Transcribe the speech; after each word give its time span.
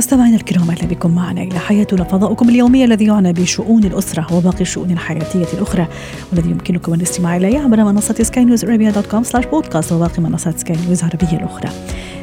مستمعينا 0.00 0.36
الكرام 0.36 0.70
أهلا 0.70 0.86
بكم 0.86 1.14
معنا 1.14 1.42
إلى 1.42 1.58
حياتنا. 1.58 2.04
فضاؤكم 2.04 2.48
اليومي 2.48 2.84
الذي 2.84 3.04
يعنى 3.04 3.32
بشؤون 3.32 3.84
الأسرة 3.84 4.34
وباقي 4.34 4.60
الشؤون 4.60 4.90
الحياتية 4.90 5.46
الأخرى 5.54 5.86
والذي 6.32 6.50
يمكنكم 6.50 6.94
الاستماع 6.94 7.36
إليه 7.36 7.58
عبر 7.58 7.84
منصة 7.84 8.14
Sky 8.14 8.44
News 8.44 8.64
Arabia 8.64 8.90
dot 8.90 9.06
com 9.06 9.22
slash 9.22 9.46
podcast 9.46 9.92
وباقي 9.92 10.22
منصات 10.22 10.58
سكاي 10.58 10.76
نيوز 10.86 11.04
العربية 11.04 11.36
الأخرى. 11.36 11.70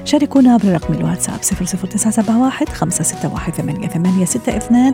شاركونا 0.05 0.53
عبر 0.53 0.73
رقم 0.73 0.93
الواتساب 0.93 1.39
00971 1.39 2.67
561 2.67 3.53
8862 3.53 4.93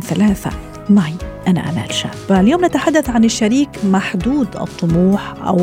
23 0.00 0.52
معي 0.90 1.14
أنا 1.48 1.70
أمال 1.70 1.94
شاب. 1.94 2.10
اليوم 2.30 2.64
نتحدث 2.64 3.10
عن 3.10 3.24
الشريك 3.24 3.68
محدود 3.84 4.56
الطموح 4.56 5.34
أو 5.46 5.60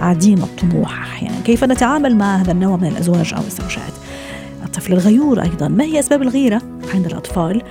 عديم 0.00 0.42
الطموح 0.42 1.02
أحيانا. 1.02 1.40
كيف 1.44 1.64
نتعامل 1.64 2.16
مع 2.16 2.36
هذا 2.36 2.52
النوع 2.52 2.76
من 2.76 2.88
الأزواج 2.88 3.34
أو 3.34 3.42
الزوجات؟ 3.42 3.97
الطفل 4.78 4.92
الغيور 4.92 5.42
أيضا. 5.42 5.68
ما 5.68 5.84
هي 5.84 5.98
أسباب 5.98 6.22
الغيرة 6.22 6.62
عند 6.94 7.06
الأطفال؟ 7.06 7.62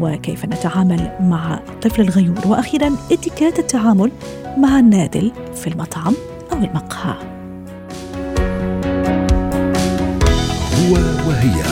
وكيف 0.00 0.44
نتعامل 0.44 1.16
مع 1.20 1.60
الطفل 1.68 2.02
الغيور؟ 2.02 2.38
وأخيرا 2.46 2.96
اتكات 3.12 3.58
التعامل 3.58 4.12
مع 4.58 4.78
النادل 4.78 5.32
في 5.54 5.66
المطعم 5.66 6.14
أو 6.52 6.58
المقهى. 6.58 7.14
هو 10.78 10.94
وهي. 11.28 11.62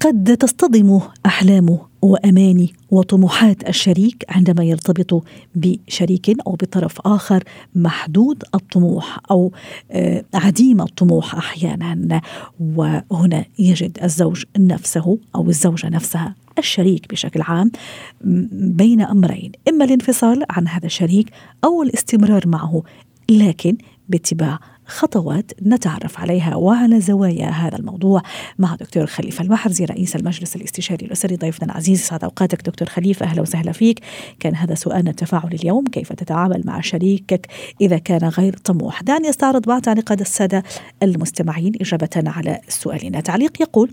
قد 0.00 0.36
تصطدم 0.36 1.00
أحلام 1.26 1.78
وأماني 2.02 2.72
وطموحات 2.90 3.68
الشريك 3.68 4.24
عندما 4.28 4.64
يرتبط 4.64 5.24
بشريك 5.54 6.40
أو 6.46 6.52
بطرف 6.52 7.00
آخر 7.00 7.44
محدود 7.74 8.44
الطموح 8.54 9.18
أو 9.30 9.52
آه، 9.90 10.24
عديم 10.34 10.80
الطموح 10.80 11.34
أحيانا. 11.34 12.20
وهنا 12.74 13.44
يجد 13.58 13.98
الزوج 14.02 14.44
نفسه 14.58 15.18
أو 15.34 15.48
الزوجة 15.48 15.88
نفسها 15.88 16.34
الشريك 16.58 17.10
بشكل 17.10 17.42
عام 17.42 17.70
بين 18.52 19.00
أمرين. 19.00 19.52
إما 19.68 19.84
الانفصال 19.84 20.44
عن 20.50 20.68
هذا 20.68 20.86
الشريك 20.86 21.30
أو 21.64 21.82
الاستمرار 21.82 22.48
معه 22.48 22.82
لكن 23.28 23.76
باتباع 24.08 24.58
خطوات 24.86 25.50
نتعرف 25.62 26.20
عليها 26.20 26.56
وعلى 26.56 27.00
زوايا 27.00 27.48
هذا 27.48 27.76
الموضوع 27.76 28.22
مع 28.58 28.74
دكتور 28.74 29.06
خليفة 29.06 29.44
المحرزي 29.44 29.84
رئيس 29.84 30.16
المجلس 30.16 30.56
الاستشاري 30.56 31.06
الأسري 31.06 31.36
ضيفنا 31.36 31.72
العزيز. 31.72 32.00
سعد 32.00 32.24
أوقاتك 32.24 32.62
دكتور 32.62 32.88
خليفة. 32.88 33.26
أهلا 33.26 33.42
وسهلا 33.42 33.72
فيك. 33.72 34.00
كان 34.40 34.54
هذا 34.54 34.74
سؤالنا 34.74 35.10
التفاعلي 35.10 35.56
اليوم 35.56 35.84
كيف 35.84 36.12
تتعامل 36.12 36.62
مع 36.64 36.80
شريكك 36.80 37.46
إذا 37.80 37.98
كان 37.98 38.28
غير 38.28 38.56
طموح؟ 38.56 39.02
دعني 39.02 39.30
أستعرض 39.30 39.62
بعض 39.66 39.82
تعليقات 39.82 40.20
السادة 40.20 40.62
المستمعين 41.02 41.72
إجابة 41.80 42.10
على 42.16 42.60
سؤالنا. 42.68 43.20
تعليق 43.20 43.62
يقول 43.62 43.90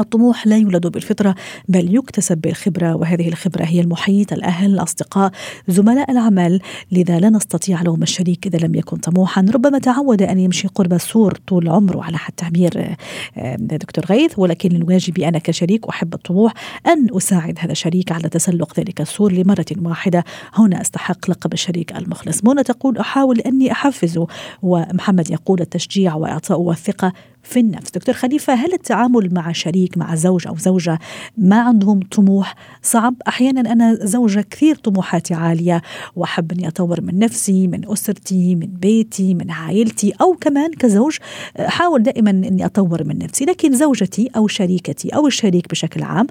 الطموح 0.00 0.46
لا 0.46 0.56
يولد 0.56 0.86
بالفطرة 0.86 1.34
بل 1.68 1.94
يكتسب 1.94 2.38
بالخبرة 2.38 2.94
وهذه 2.94 3.28
الخبرة 3.28 3.64
هي 3.64 3.80
المحيط 3.80 4.32
الأهل 4.32 4.74
الأصدقاء 4.74 5.32
زملاء 5.68 6.10
العمل. 6.10 6.60
لذا 6.92 7.18
لا 7.18 7.30
نستطيع 7.30 7.82
لوم 7.82 8.02
الشريك 8.02 8.46
إذا 8.46 8.66
لم 8.66 8.74
يكن 8.74 8.96
طموحا. 8.96 9.46
ربما 9.54 9.78
تعود 9.78 10.22
أن 10.22 10.38
يمشي 10.38 10.68
قرب 10.68 10.92
السور 10.92 11.38
طول 11.46 11.68
عمره 11.68 12.04
على 12.04 12.18
حد 12.18 12.32
تعبير 12.32 12.96
آه، 13.36 13.56
دكتور 13.56 14.04
غيث 14.04 14.38
ولكن 14.38 14.74
من 14.74 14.82
واجبي 14.82 15.28
أنا 15.28 15.38
كشريك 15.38 15.88
أحب 15.88 16.14
الطموح 16.14 16.52
أن 16.86 17.06
أساعد 17.16 17.58
هذا 17.58 17.72
الشريك 17.72 18.12
على 18.12 18.28
تسلق 18.28 18.80
ذلك 18.80 19.00
السور 19.00 19.32
لمرة 19.32 19.66
واحدة. 19.82 20.24
هنا 20.54 20.80
أستحق 20.80 21.30
لقب 21.30 21.52
الشريك 21.52 21.96
المخلص. 21.96 22.44
منى 22.44 22.62
تقول 22.62 22.98
أحاول 22.98 23.40
أني 23.40 23.72
أحفزه 23.72 24.26
ومحمد 24.62 25.30
يقول 25.30 25.60
التشجيع 25.60 26.14
وإعطاء 26.14 26.60
والثقة 26.60 27.12
في 27.50 27.60
النفس. 27.60 27.90
دكتور 27.90 28.14
خليفة 28.14 28.54
هل 28.54 28.72
التعامل 28.72 29.34
مع 29.34 29.52
شريك 29.52 29.98
مع 29.98 30.14
زوج 30.14 30.46
أو 30.46 30.56
زوجة 30.56 30.98
ما 31.38 31.60
عندهم 31.60 32.00
طموح؟ 32.00 32.54
صعب. 32.82 33.14
أحيانا 33.28 33.72
أنا 33.72 33.94
زوجة 33.94 34.40
كثير 34.50 34.74
طموحاتي 34.76 35.34
عالية. 35.34 35.82
وأحب 36.16 36.52
أني 36.52 36.68
أطور 36.68 37.00
من 37.00 37.18
نفسي 37.18 37.66
من 37.66 37.92
أسرتي 37.92 38.54
من 38.54 38.66
بيتي 38.66 39.34
من 39.34 39.50
عائلتي 39.50 40.12
أو 40.20 40.36
كمان 40.40 40.70
كزوج 40.70 41.16
أحاول 41.58 42.02
دائما 42.02 42.30
أني 42.30 42.64
أطور 42.66 43.04
من 43.04 43.18
نفسي. 43.18 43.44
لكن 43.44 43.72
زوجتي 43.76 44.30
أو 44.36 44.46
شريكتي 44.46 45.08
أو 45.08 45.26
الشريك 45.26 45.70
بشكل 45.70 46.02
عام 46.02 46.26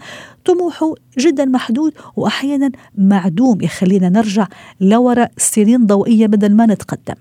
طموحه 0.46 0.94
جدا 1.18 1.46
محدود 1.46 1.94
وأحيانا 2.16 2.72
معدوم 2.98 3.62
يخلينا 3.62 4.10
نرجع 4.10 4.48
لوراء 4.82 5.32
سنين 5.38 5.86
ضوئية 5.86 6.28
بدل 6.28 6.56
ما 6.56 6.66
نتقدم. 6.66 7.16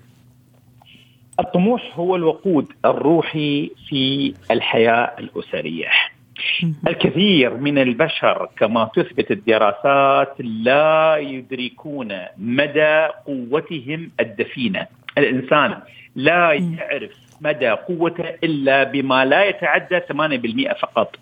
الطموح 1.39 1.99
هو 1.99 2.15
الوقود 2.15 2.67
الروحي 2.85 3.71
في 3.89 4.33
الحياة 4.51 5.11
الأسرية. 5.19 5.89
الكثير 6.87 7.53
من 7.53 7.77
البشر 7.77 8.49
كما 8.57 8.89
تثبت 8.95 9.31
الدراسات 9.31 10.35
لا 10.39 11.17
يدركون 11.17 12.07
مدى 12.37 13.07
قوتهم 13.25 14.11
الدفينة، 14.19 14.87
الإنسان 15.17 15.77
لا 16.15 16.53
يعرف 16.53 17.11
مدى 17.41 17.69
قوته 17.69 18.29
إلا 18.43 18.83
بما 18.83 19.25
لا 19.25 19.45
يتعدى 19.45 19.99
8% 19.99 20.73
فقط. 20.73 21.15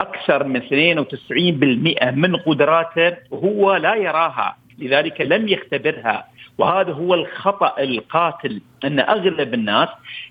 أكثر 0.00 0.44
من 0.44 0.62
92% 0.62 2.10
من 2.10 2.36
قدراته 2.36 3.16
هو 3.32 3.76
لا 3.76 3.94
يراها، 3.94 4.56
لذلك 4.78 5.20
لم 5.20 5.48
يختبرها 5.48 6.26
وهذا 6.58 6.92
هو 6.92 7.14
الخطأ 7.14 7.74
القاتل 7.78 8.60
أن 8.84 9.00
أغلب 9.00 9.54
الناس 9.54 9.88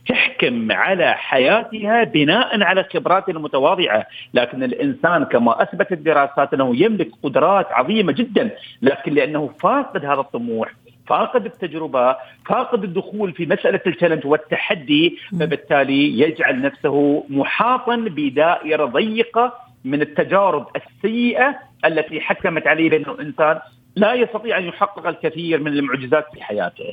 تحكم 0.08 0.72
على 0.72 1.14
حياتها 1.14 2.04
بناء 2.04 2.64
على 2.64 2.84
خبراتها 2.84 3.32
المتواضعة، 3.32 4.06
لكن 4.34 4.64
الإنسان 4.64 5.24
كما 5.24 5.62
أثبتت 5.64 5.92
الدراسات 5.92 6.54
أنه 6.54 6.76
يملك 6.76 7.10
قدرات 7.24 7.68
عظيمة 7.72 8.12
جدا، 8.12 8.52
لكن 8.82 9.14
لأنه 9.14 9.50
فاقد 9.60 10.06
هذا 10.06 10.20
الطموح 10.20 10.74
فاقد 11.08 11.46
التجربة، 11.46 12.16
فاقد 12.46 12.84
الدخول 12.84 13.34
في 13.34 13.46
مسألة 13.46 13.82
التالنت 13.88 14.26
والتحدي، 14.26 15.18
فبالتالي 15.40 16.20
يجعل 16.20 16.62
نفسه 16.62 17.24
محاطا 17.30 17.96
بدائرة 17.96 18.86
ضيقة 18.86 19.54
من 19.86 20.02
التجارب 20.02 20.68
السيئة 20.76 21.56
التي 21.86 22.22
حكمت 22.22 22.68
عليه 22.68 22.90
بأنه 22.90 23.18
إنسان 23.22 23.60
لا 23.98 24.14
يستطيع 24.14 24.58
أن 24.58 24.64
يحقق 24.64 25.08
الكثير 25.08 25.60
من 25.60 25.68
المعجزات 25.68 26.26
في 26.34 26.44
حياته. 26.44 26.84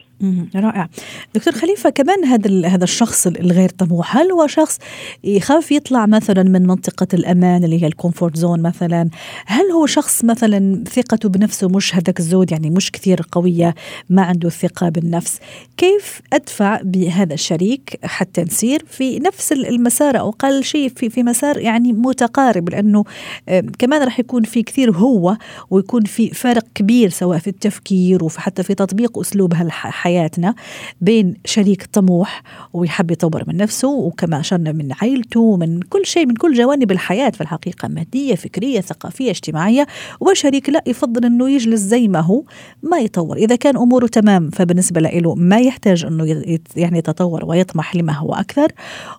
رائع. 0.57 0.89
دكتور 1.35 1.55
خليفة 1.55 1.91
كمان 1.91 2.25
هذا 2.25 2.69
هذا 2.69 2.85
الشخص 2.85 3.27
الغير 3.27 3.69
طموح، 3.69 4.17
هل 4.17 4.33
هو 4.33 4.47
شخص 4.47 4.79
يخاف 5.25 5.73
يطلع 5.73 6.07
مثلا 6.07 6.43
من 6.43 6.67
منطقة 6.67 7.07
الأمان 7.15 7.65
اللي 7.65 7.83
هي 7.83 7.87
ال 7.87 7.93
comfort 7.93 8.37
zone 8.37 8.63
مثلا؟ 8.63 9.11
هل 9.47 9.71
هو 9.71 9.87
شخص 9.87 10.25
مثلا 10.25 10.85
ثقته 10.85 11.29
بنفسه 11.29 11.69
مش 11.69 11.95
هذاك 11.95 12.19
الزود 12.19 12.53
يعني 12.53 12.71
مش 12.71 12.91
كثير 12.91 13.21
قوية، 13.33 13.75
ما 14.11 14.23
عنده 14.23 14.49
ثقة 14.49 14.89
بالنفس؟ 14.89 15.41
كيف 15.77 16.21
أدفع 16.33 16.81
بهذا 16.83 17.35
الشريك 17.35 17.99
حتى 18.05 18.43
نسير 18.43 18.85
في 18.89 19.19
نفس 19.19 19.53
المسار 19.53 20.19
أو 20.19 20.29
أقل 20.29 20.65
شيء 20.65 20.89
في 20.89 21.11
في 21.11 21.23
مسار 21.23 21.59
يعني 21.59 21.93
متقارب 21.93 22.71
لأنه 22.71 23.05
كمان 23.79 24.03
راح 24.03 24.21
يكون 24.21 24.43
في 24.43 24.63
كثير 24.63 24.91
هو 24.91 25.37
ويكون 25.71 26.05
في 26.05 26.31
فارق 26.31 26.65
كبير 26.75 26.94
كبير 26.95 27.09
سواء 27.09 27.39
في 27.39 27.51
التفكير 27.51 28.25
وحتى 28.25 28.63
في 28.63 28.75
تطبيق 28.75 29.19
أسلوب 29.19 29.55
حياتنا 29.75 30.55
بين 31.01 31.35
شريك 31.45 31.87
طموح 31.93 32.43
ويحب 32.73 33.11
يطور 33.11 33.45
من 33.47 33.57
نفسه 33.57 33.89
وكما 33.89 34.41
أشرنا 34.41 34.73
من 34.73 34.93
عائلته 35.03 35.57
من 35.57 35.81
كل 35.81 36.07
شيء 36.07 36.27
من 36.27 36.35
كل 36.35 36.55
جوانب 36.55 36.91
الحياة 36.93 37.31
في 37.31 37.41
الحقيقة 37.41 37.89
مادية 37.89 38.35
فكرية 38.35 38.81
ثقافية 38.81 39.31
اجتماعية. 39.31 39.87
وشريك 40.21 40.69
لا 40.71 40.83
يفضل 40.87 41.25
إنه 41.25 41.51
يجلس 41.51 41.81
زي 41.81 42.09
ما 42.09 42.21
هو 42.21 42.43
ما 42.83 42.99
يطور. 42.99 43.37
إذا 43.37 43.57
كان 43.57 43.77
أموره 43.77 44.07
تمام 44.07 44.51
فبالنسبة 44.51 45.01
له 45.01 45.35
ما 45.35 45.59
يحتاج 45.61 46.05
إنه 46.05 46.25
يعني 46.77 46.99
يتطور 46.99 47.45
ويطمح 47.45 47.97
لما 47.97 48.13
هو 48.13 48.35
أكثر. 48.35 48.69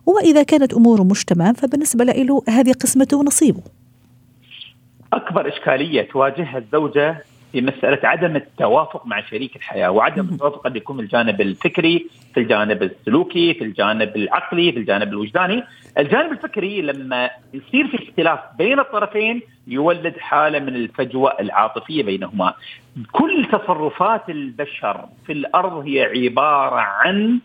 وإذا 0.06 0.42
كانت 0.42 0.74
أموره 0.74 1.02
مش 1.02 1.24
تمام 1.24 1.54
فبالنسبة 1.54 2.04
له 2.04 2.42
هذه 2.48 2.72
قسمته 2.72 3.16
ونصيبه. 3.16 3.60
أكبر 5.12 5.48
إشكالية 5.48 6.02
تواجهها 6.02 6.58
الزوجة 6.58 7.35
في 7.56 7.62
مسألة 7.62 7.98
عدم 8.04 8.36
التوافق 8.36 9.06
مع 9.06 9.20
شريك 9.20 9.56
الحياة 9.56 9.90
وعدم 9.90 10.28
التوافق 10.32 10.64
قد 10.64 10.76
يكون 10.76 11.00
الجانب 11.00 11.40
الفكري 11.40 12.06
في 12.34 12.40
الجانب 12.40 12.82
السلوكي 12.82 13.54
في 13.54 13.64
الجانب 13.64 14.16
العقلي 14.16 14.72
في 14.72 14.78
الجانب 14.78 15.08
الوجداني. 15.08 15.64
الجانب 15.98 16.32
الفكري 16.32 16.82
لما 16.82 17.30
يصير 17.54 17.86
في 17.86 18.08
اختلاف 18.08 18.38
بين 18.58 18.80
الطرفين 18.80 19.42
يولد 19.66 20.18
حالة 20.18 20.58
من 20.58 20.76
الفجوة 20.76 21.36
العاطفية 21.40 22.02
بينهما. 22.02 22.54
كل 23.12 23.46
تصرفات 23.52 24.30
البشر 24.30 25.04
في 25.26 25.32
الأرض 25.32 25.86
هي 25.86 26.02
عبارة 26.02 26.80
عن 26.80 27.40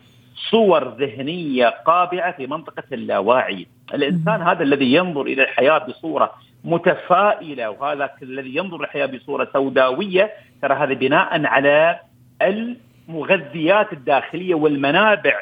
صور 0.49 0.87
ذهنية 0.87 1.67
قابعة 1.85 2.31
في 2.37 2.47
منطقة 2.47 2.83
اللاواعي 2.91 3.67
الإنسان 3.93 4.41
هذا 4.41 4.63
الذي 4.63 4.93
ينظر 4.93 5.21
إلى 5.21 5.43
الحياة 5.43 5.77
بصورة 5.77 6.31
متفائلة 6.63 7.69
وهذا 7.69 8.09
الذي 8.21 8.55
ينظر 8.55 8.83
الحياة 8.83 9.05
بصورة 9.05 9.49
سوداوية 9.53 10.31
ترى 10.61 10.73
هذا 10.73 10.93
بناء 10.93 11.45
على 11.45 11.99
المغذيات 12.41 13.93
الداخلية 13.93 14.55
والمنابع 14.55 15.33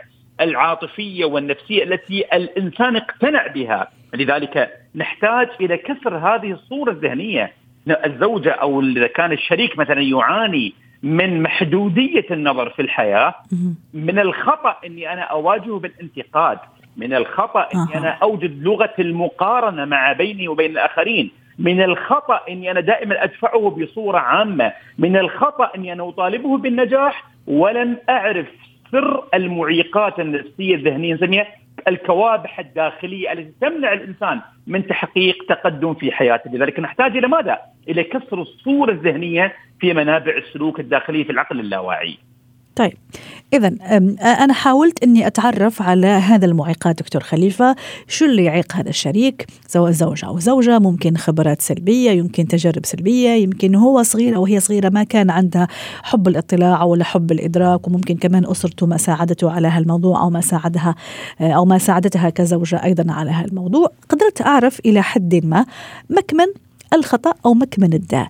العاطفية 0.42 1.26
والنفسية 1.26 1.84
التي 1.84 2.26
الإنسان 2.34 2.96
اقتنع 2.96 3.48
بها، 3.48 3.92
لذلك 4.14 4.72
نحتاج 4.96 5.48
إلى 5.62 5.78
كسر 5.78 6.18
هذه 6.18 6.52
الصورة 6.52 6.92
الذهنية، 6.92 7.54
الزوجه 8.06 8.52
أو 8.52 8.82
إذا 8.82 9.08
كان 9.08 9.32
الشريك 9.32 9.78
مثلا 9.78 10.02
يعاني 10.02 10.74
من 11.04 11.42
محدودية 11.42 12.26
النظر 12.32 12.70
في 12.70 12.82
الحياة 12.82 13.34
من 13.94 14.20
الخطأ 14.20 14.76
إني 14.86 15.14
أنا 15.14 15.22
أواجهه 15.22 15.80
بالانتقاد. 15.80 16.58
من 17.00 17.14
الخطأ 17.14 17.68
إني 17.76 17.98
أنا 17.98 18.10
أوجد 18.10 18.64
لغة 18.64 18.94
المقارنة 19.00 19.86
مع 19.86 20.14
بيني 20.14 20.48
وبين 20.48 20.72
الآخرين. 20.72 21.32
من 21.60 21.82
الخطأ 21.82 22.42
إني 22.50 22.72
أنا 22.72 22.80
دائما 22.80 23.24
أدفعه 23.24 23.70
بصورة 23.70 24.18
عامة. 24.20 24.74
من 24.98 25.18
الخطأ 25.18 25.72
إني 25.76 25.94
أنا 25.94 26.10
أطالبه 26.10 26.58
بالنجاح. 26.58 27.24
ولن 27.48 27.98
أعرف 28.10 28.48
سر 28.92 29.24
المعيقات 29.34 30.20
النفسية 30.20 30.76
الذهنية. 30.76 31.14
نسميها 31.14 31.48
الكوابح 31.88 32.60
الداخلية 32.60 33.32
التي 33.32 33.54
تمنع 33.62 33.94
الإنسان 33.94 34.42
من 34.68 34.88
تحقيق 34.88 35.46
تقدم 35.50 35.94
في 35.94 36.12
حياته، 36.12 36.52
لذلك 36.52 36.80
نحتاج 36.80 37.18
إلى 37.18 37.28
ماذا؟ 37.28 37.58
إلى 37.90 38.04
كسر 38.04 38.42
الصورة 38.42 38.92
الذهنية 38.92 39.54
في 39.80 39.94
منابع 39.94 40.38
السلوك 40.38 40.80
الداخليه 40.80 41.24
في 41.24 41.32
العقل 41.32 41.60
اللاواعي. 41.60 42.18
طيب. 42.80 42.94
إذا 43.54 43.68
أنا 44.22 44.54
حاولت 44.54 45.04
أني 45.04 45.28
أتعرف 45.28 45.82
على 45.82 46.08
هذا 46.08 46.46
المعيقات 46.46 47.00
دكتور 47.00 47.24
خليفة. 47.24 47.76
شو 48.08 48.26
اللي 48.26 48.44
يعيق 48.44 48.76
هذا 48.76 48.90
الشريك؟ 48.90 49.48
سواء 49.68 49.92
زوج 49.92 50.26
أو 50.26 50.40
زوجة 50.40 50.80
ممكن 50.80 51.18
خبرات 51.18 51.62
سلبية 51.62 52.12
يمكن 52.12 52.48
تجارب 52.48 52.86
سلبية 52.86 53.30
يمكن 53.30 53.76
هو 53.76 54.04
صغير 54.04 54.36
أو 54.36 54.46
هي 54.46 54.60
صغيرة 54.60 54.90
ما 54.90 55.04
كان 55.04 55.30
عندها 55.30 55.68
حب 56.04 56.28
الاطلاع 56.28 56.84
ولا 56.84 57.04
حب 57.04 57.32
الإدراك 57.32 57.88
وممكن 57.88 58.16
كمان 58.16 58.46
أسرته 58.46 58.86
ما 58.86 58.98
ساعدته 58.98 59.52
على 59.52 59.68
هالموضوع 59.68 60.22
أو 60.22 60.30
ما 60.30 60.42
ساعدها 60.42 60.96
أو 61.42 61.66
ما 61.66 61.78
ساعدتها 61.78 62.30
كزوجة 62.30 62.84
أيضا 62.84 63.14
على 63.14 63.32
هالموضوع 63.32 63.92
قدرت 64.10 64.42
أعرف 64.42 64.80
إلى 64.86 65.04
حد 65.04 65.42
ما 65.46 65.66
مكمن 66.10 66.48
الخطأ 66.94 67.34
أو 67.46 67.54
مكمن 67.54 67.94
الداء. 67.94 68.28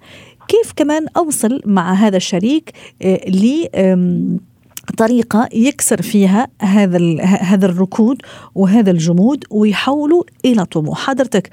كيف 0.50 0.74
كمان 0.76 1.06
أوصل 1.18 1.62
مع 1.66 1.94
هذا 1.94 2.18
الشريك 2.18 2.72
آه، 3.02 3.30
ل 3.30 3.68
طريقة 4.98 5.50
يكسر 5.54 6.02
فيها 6.02 6.48
هذا 6.62 7.22
هذا 7.24 7.66
الركود 7.66 8.22
وهذا 8.56 8.92
الجمود 8.92 9.44
ويحولوا 9.50 10.24
إلى 10.46 10.66
طموح. 10.66 11.00
حضرتك 11.00 11.50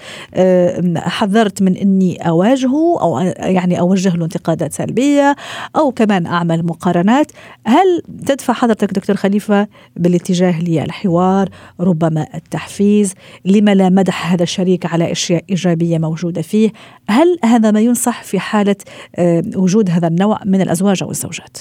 حذرت 0.96 1.62
من 1.62 1.76
أني 1.76 2.28
أواجهه 2.28 3.00
أو 3.00 3.18
يعني 3.38 3.80
أوجه 3.80 4.16
له 4.16 4.24
انتقادات 4.24 4.72
سلبية 4.72 5.36
أو 5.76 5.92
كمان 5.92 6.26
أعمل 6.26 6.66
مقارنات. 6.66 7.32
هل 7.66 8.02
تدفع 8.26 8.52
حضرتك 8.52 8.92
دكتور 8.92 9.16
خليفة 9.16 9.68
بالاتجاه 9.96 10.62
للحوار 10.62 11.48
ربما 11.80 12.26
التحفيز؟ 12.34 13.14
لما 13.44 13.74
لا 13.74 13.88
مدح 13.88 14.32
هذا 14.32 14.42
الشريك 14.42 14.86
على 14.86 15.12
أشياء 15.12 15.44
إيجابية 15.50 15.98
موجودة 15.98 16.42
فيه؟ 16.42 16.72
هل 17.08 17.38
هذا 17.44 17.70
ما 17.70 17.80
ينصح 17.80 18.22
في 18.22 18.38
حالة 18.38 18.76
وجود 19.56 19.90
هذا 19.90 20.08
النوع 20.08 20.40
من 20.44 20.60
الأزواج 20.60 21.02
أو 21.02 21.10
الزوجات؟ 21.10 21.58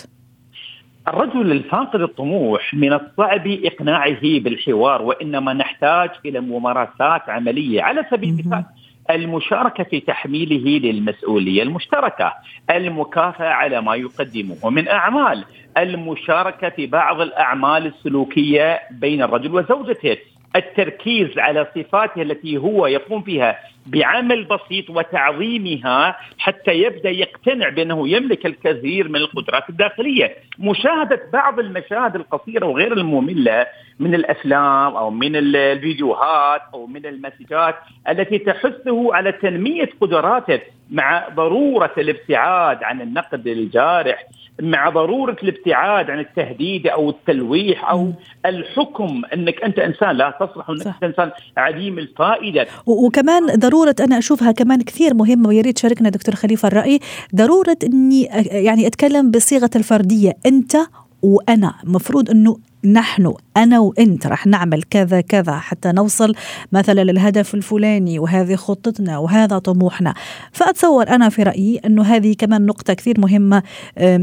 الرجل 1.08 1.52
الفاقد 1.52 2.02
الطموح 2.02 2.74
من 2.74 2.94
الصعب 2.94 3.48
إقناعه 3.48 4.22
بالحوار 4.22 5.02
وإنما 5.02 5.54
نحتاج 5.54 6.10
إلى 6.26 6.40
ممارسات 6.40 7.30
عملية 7.30 7.82
على 7.82 8.06
سبيل 8.12 8.30
المثال 8.30 8.64
المشاركة 9.10 9.84
في 9.84 10.00
تحميله 10.00 10.80
للمسؤولية 10.80 11.64
المشتركة، 11.64 12.34
المكافأة 12.70 13.48
على 13.48 13.82
ما 13.82 13.96
يقدمه. 13.96 14.70
من 14.70 14.88
أعمال، 14.88 15.46
المشاركة 15.78 16.70
في 16.70 16.88
بعض 16.88 17.22
الأعمال 17.22 17.86
السلوكية 17.86 18.80
بين 18.92 19.22
الرجل 19.22 19.56
وزوجته، 19.56 20.18
التركيز 20.56 21.40
على 21.40 21.68
صفاته 21.76 22.22
التي 22.22 22.58
هو 22.58 22.88
يقوم 22.88 23.22
فيها 23.22 23.58
بعمل 23.86 24.44
بسيط 24.44 24.90
وتعظيمها 24.90 26.18
حتى 26.38 26.72
يبدأ 26.72 27.10
يقتنع 27.48 27.70
بأنه 27.70 28.10
يملك 28.10 28.46
الكثير 28.46 29.10
من 29.10 29.16
القدرات 29.16 29.70
الداخلية، 29.70 30.36
مشاهدة 30.60 31.22
بعض 31.34 31.60
المشاهد 31.60 32.16
القصيرة 32.16 32.66
وغير 32.66 32.94
المملة 32.94 33.68
من 34.00 34.16
الأفلام 34.16 34.96
أو 34.96 35.10
من 35.10 35.36
الفيديوهات 35.36 36.62
أو 36.74 36.88
من 36.88 37.06
المسجات 37.06 37.76
التي 38.10 38.38
تحثه 38.38 39.16
على 39.16 39.32
تنمية 39.32 39.90
قدراته 40.02 40.60
مع 40.92 41.28
ضرورة 41.36 41.92
الابتعاد 41.98 42.84
عن 42.84 43.02
النقد 43.02 43.48
الجارح 43.48 44.24
مع 44.62 44.90
ضرورة 44.90 45.38
الابتعاد 45.44 46.10
عن 46.10 46.20
التهديد 46.20 46.88
أو 46.88 47.10
التلويح 47.10 47.90
أو 47.90 48.14
الحكم 48.46 49.22
أنك 49.34 49.64
أنت 49.64 49.80
إنسان 49.80 50.16
لا 50.16 50.38
تصلح 50.40 50.70
أنك 50.70 50.88
أنت 50.88 51.04
إنسان 51.04 51.32
عديم 51.58 52.00
الفائدة. 52.00 52.68
وكمان 52.86 53.46
ضرورة 53.46 53.96
أنا 54.00 54.18
أشوفها 54.18 54.52
كمان 54.52 54.82
كثير 54.82 55.14
مهمة 55.14 55.50
ويا 55.50 55.62
ريت 55.62 55.78
شاركنا 55.78 56.10
دكتور 56.10 56.36
خليفة 56.36 56.68
الرأي. 56.68 57.00
ضرورة 57.36 57.78
إني 57.84 58.24
يعني 58.52 58.88
أتكلم 58.88 59.32
بصيغة 59.32 59.70
الفردية. 59.76 60.34
أنت 60.46 60.78
وأنا 61.26 61.74
مفروض 61.84 62.30
إنه 62.30 62.58
نحن 62.86 63.34
أنا 63.58 63.80
وإنت 63.80 64.28
رح 64.28 64.48
نعمل 64.48 64.84
كذا 64.84 65.22
كذا 65.22 65.56
حتى 65.56 65.92
نوصل 65.92 66.36
مثلا 66.72 67.04
للهدف 67.04 67.56
الفلاني 67.56 68.20
وهذه 68.20 68.56
خطتنا 68.56 69.18
وهذا 69.18 69.58
طموحنا. 69.58 70.14
فأتصور 70.52 71.10
أنا 71.10 71.30
في 71.30 71.44
رأيي 71.44 71.78
إنه 71.86 72.04
هذه 72.04 72.34
كمان 72.34 72.66
نقطة 72.66 72.94
كثير 72.94 73.20
مهمة 73.20 73.64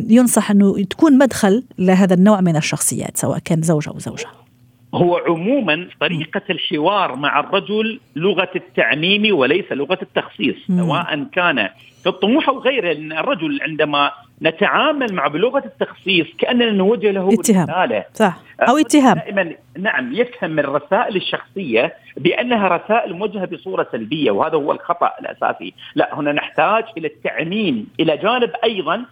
ينصح 0.09 0.51
إنه 0.51 0.85
تكون 0.85 1.19
مدخل 1.19 1.65
لهذا 1.79 2.15
النوع 2.15 2.41
من 2.41 2.57
الشخصيات 2.57 3.17
سواء 3.17 3.39
كان 3.39 3.63
زوج 3.63 3.89
أو 3.89 3.99
زوجة. 3.99 4.27
هو 4.95 5.17
عموما 5.17 5.89
طريقة 6.01 6.43
الحوار 6.51 7.17
مع 7.17 7.41
الرجل 7.41 8.01
لغة 8.17 8.51
التعميم 8.57 9.39
وليس 9.39 9.73
لغة 9.73 9.99
التخصيص 10.03 10.57
سواء 10.67 11.25
كان 11.33 11.69
في 12.03 12.09
الطموح 12.09 12.49
أو 12.49 12.59
غيره. 12.59 12.93
لأن 12.93 13.13
الرجل 13.13 13.59
عندما 13.63 14.11
نتعامل 14.43 15.15
معه 15.15 15.29
بلغة 15.29 15.63
التخصيص 15.65 16.27
كأننا 16.39 16.71
نوجه 16.71 17.11
له 17.11 17.29
اتهام. 17.33 17.71
رسالة. 17.71 18.05
صح. 18.15 18.37
أو 18.61 18.79
اتهام. 18.79 19.15
دائما 19.15 19.53
نعم 19.79 20.13
يفهم 20.13 20.59
الرسائل 20.59 21.17
الشخصية 21.17 21.95
بأنها 22.17 22.69
رسائل 22.69 23.15
موجهة 23.15 23.45
بصورة 23.45 23.89
سلبية 23.93 24.31
وهذا 24.31 24.55
هو 24.57 24.73
الخطأ 24.73 25.11
الأساسي. 25.21 25.75
لا 25.95 26.11
هنا 26.15 26.33
نحتاج 26.33 26.85
إلى 26.99 27.07
التعميم. 27.07 27.87
إلى 28.01 28.17
جانب 28.17 28.51
أيضا 28.65 29.05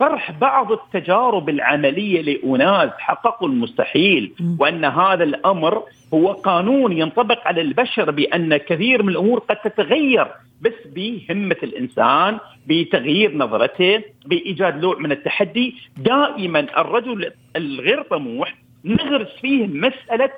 طرح 0.00 0.30
بعض 0.30 0.72
التجارب 0.72 1.48
العملية 1.48 2.22
لأناس 2.22 2.90
حققوا 2.98 3.48
المستحيل 3.48 4.32
وأن 4.58 4.84
هذا 4.84 5.24
الأمر 5.24 5.82
هو 6.14 6.32
قانون 6.32 6.92
ينطبق 6.92 7.46
على 7.46 7.60
البشر 7.60 8.10
بأن 8.10 8.56
كثير 8.56 9.02
من 9.02 9.08
الأمور 9.08 9.38
قد 9.38 9.56
تتغير 9.56 10.26
بس 10.60 10.72
بهمة 10.94 11.56
الإنسان 11.62 12.38
بتغيير 12.66 13.36
نظرته 13.36 14.02
بإيجاد 14.26 14.80
نوع 14.80 14.98
من 14.98 15.12
التحدي. 15.12 15.74
دائما 15.96 16.60
الرجل 16.60 17.30
الغير 17.56 18.02
طموح 18.02 18.54
نغرس 18.84 19.28
فيه 19.40 19.66
مسألة 19.66 20.30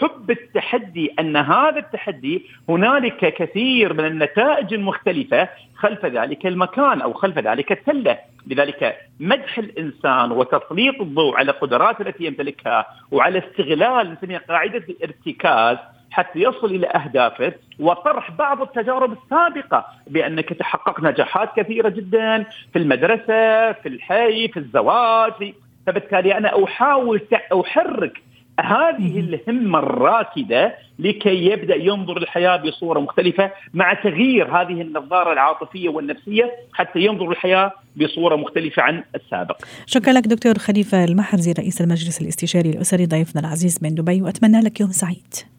حب 0.00 0.30
التحدي 0.30 1.12
أن 1.20 1.36
هذا 1.36 1.78
التحدي 1.78 2.42
هنالك 2.68 3.34
كثير 3.34 3.92
من 3.92 4.04
النتائج 4.04 4.74
المختلفة 4.74 5.48
خلف 5.76 6.06
ذلك 6.06 6.46
المكان 6.46 7.00
أو 7.00 7.12
خلف 7.12 7.38
ذلك 7.38 7.72
التلة، 7.72 8.18
لذلك 8.46 8.96
مدح 9.20 9.58
الإنسان 9.58 10.32
وتسليط 10.32 11.00
الضوء 11.00 11.36
على 11.36 11.50
القدرات 11.50 12.00
التي 12.00 12.24
يمتلكها 12.24 12.86
وعلى 13.10 13.38
استغلال 13.38 14.12
نسميها 14.12 14.38
قاعدة 14.38 14.84
الارتكاز 14.88 15.76
حتى 16.10 16.38
يصل 16.38 16.66
إلى 16.66 16.86
أهدافه 16.86 17.52
وطرح 17.78 18.30
بعض 18.30 18.62
التجارب 18.62 19.12
السابقة 19.12 19.86
بأنك 20.06 20.52
تحققت 20.52 21.02
نجاحات 21.02 21.48
كثيرة 21.56 21.88
جدا 21.88 22.44
في 22.72 22.78
المدرسة، 22.78 23.72
في 23.72 23.88
الحي، 23.88 24.48
في 24.48 24.56
الزواج، 24.56 25.32
في 25.32 25.54
فبالتالي 25.86 26.38
أنا 26.38 26.64
أحاول 26.64 27.20
أحرك 27.60 28.22
هذه 28.60 29.20
الهمة 29.20 29.78
الراكدة 29.78 30.74
لكي 30.98 31.46
يبدأ 31.46 31.74
ينظر 31.74 32.18
للحياة 32.18 32.56
بصورة 32.56 33.00
مختلفة 33.00 33.50
مع 33.74 33.94
تغيير 33.94 34.46
هذه 34.46 34.82
النظارة 34.82 35.32
العاطفية 35.32 35.88
والنفسية 35.88 36.52
حتى 36.72 36.98
ينظر 36.98 37.28
للحياة 37.28 37.72
بصورة 37.96 38.36
مختلفة 38.36 38.82
عن 38.82 39.04
السابق. 39.14 39.56
شكرا 39.86 40.12
لك 40.12 40.26
دكتور 40.26 40.58
خليفة 40.58 41.04
المحرزي 41.04 41.52
رئيس 41.52 41.80
المجلس 41.80 42.20
الاستشاري 42.20 42.70
الأسري 42.70 43.06
ضيفنا 43.06 43.40
العزيز 43.40 43.78
من 43.82 43.94
دبي 43.94 44.22
وأتمنى 44.22 44.60
لك 44.60 44.80
يوم 44.80 44.90
سعيد. 44.90 45.55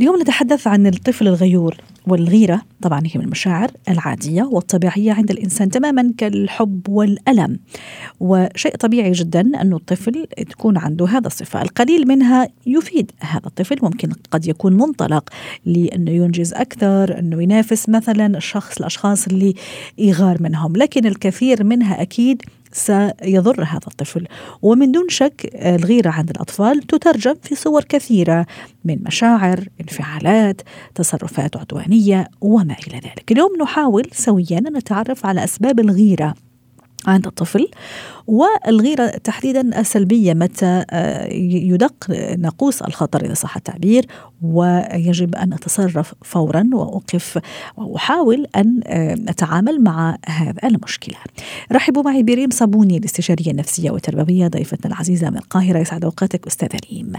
اليوم 0.00 0.20
نتحدث 0.20 0.66
عن 0.66 0.86
الطفل 0.86 1.28
الغيور 1.28 1.76
والغيرة 2.06 2.62
طبعا 2.82 3.00
هي 3.06 3.10
من 3.14 3.24
المشاعر 3.24 3.70
العادية 3.88 4.42
والطبيعية 4.42 5.12
عند 5.12 5.30
الإنسان 5.30 5.70
تماما 5.70 6.12
كالحب 6.18 6.88
والألم. 6.88 7.58
وشيء 8.20 8.76
طبيعي 8.76 9.12
جدا 9.12 9.40
أن 9.40 9.72
الطفل 9.72 10.26
تكون 10.50 10.78
عنده 10.78 11.06
هذا 11.06 11.26
الصفة. 11.26 11.62
القليل 11.62 12.08
منها 12.08 12.48
يفيد 12.66 13.10
هذا 13.20 13.46
الطفل 13.46 13.76
ممكن 13.82 14.12
قد 14.30 14.46
يكون 14.46 14.72
منطلق 14.72 15.28
لأنه 15.66 16.10
ينجز 16.10 16.54
أكثر 16.54 17.18
أنه 17.18 17.42
ينافس 17.42 17.88
مثلا 17.88 18.36
الشخص 18.36 18.78
الأشخاص 18.78 19.26
اللي 19.26 19.54
يغار 19.98 20.42
منهم. 20.42 20.76
لكن 20.76 21.06
الكثير 21.06 21.64
منها 21.64 22.02
أكيد 22.02 22.42
سيضر 22.72 23.62
هذا 23.62 23.86
الطفل. 23.86 24.26
ومن 24.62 24.92
دون 24.92 25.08
شك 25.08 25.50
الغيرة 25.54 26.10
عند 26.10 26.30
الأطفال 26.30 26.82
تترجم 26.82 27.34
في 27.42 27.54
صور 27.54 27.84
كثيرة 27.84 28.46
من 28.84 28.98
مشاعر 29.06 29.64
انفعالات 29.80 30.60
تصرفات 30.94 31.56
عدوانية 31.56 32.28
وما 32.40 32.76
إلى 32.88 32.96
ذلك. 32.96 33.32
اليوم 33.32 33.50
نحاول 33.62 34.06
سويا 34.12 34.58
أن 34.58 34.76
نتعرف 34.76 35.26
على 35.26 35.44
أسباب 35.44 35.80
الغيرة. 35.80 36.34
عند 37.06 37.26
الطفل 37.26 37.68
والغيرة 38.26 39.06
تحديدا 39.06 39.80
السلبية 39.80 40.34
متى 40.34 40.84
آه، 40.90 41.32
يدق 41.32 41.94
ناقوس 42.38 42.82
الخطر 42.82 43.24
إذا 43.24 43.34
صح 43.34 43.56
التعبير 43.56 44.06
ويجب 44.42 45.34
أن 45.34 45.52
أتصرف 45.52 46.14
فورا 46.22 46.70
وأوقف 46.72 47.38
وأحاول 47.76 48.46
أن 48.56 48.80
آه، 48.86 49.14
أتعامل 49.28 49.82
مع 49.82 50.18
هذا 50.26 50.58
المشكلة. 50.64 51.16
رحبوا 51.72 52.02
معي 52.02 52.22
بريم 52.22 52.50
صابوني 52.50 52.96
الاستشارية 52.96 53.50
النفسية 53.50 53.90
والتربوية 53.90 54.48
ضيفتنا 54.48 54.92
العزيزة 54.92 55.30
من 55.30 55.36
القاهرة. 55.36 55.78
يسعد 55.78 56.04
أوقاتك 56.04 56.46
أستاذ 56.46 56.68
ريم. 56.90 57.12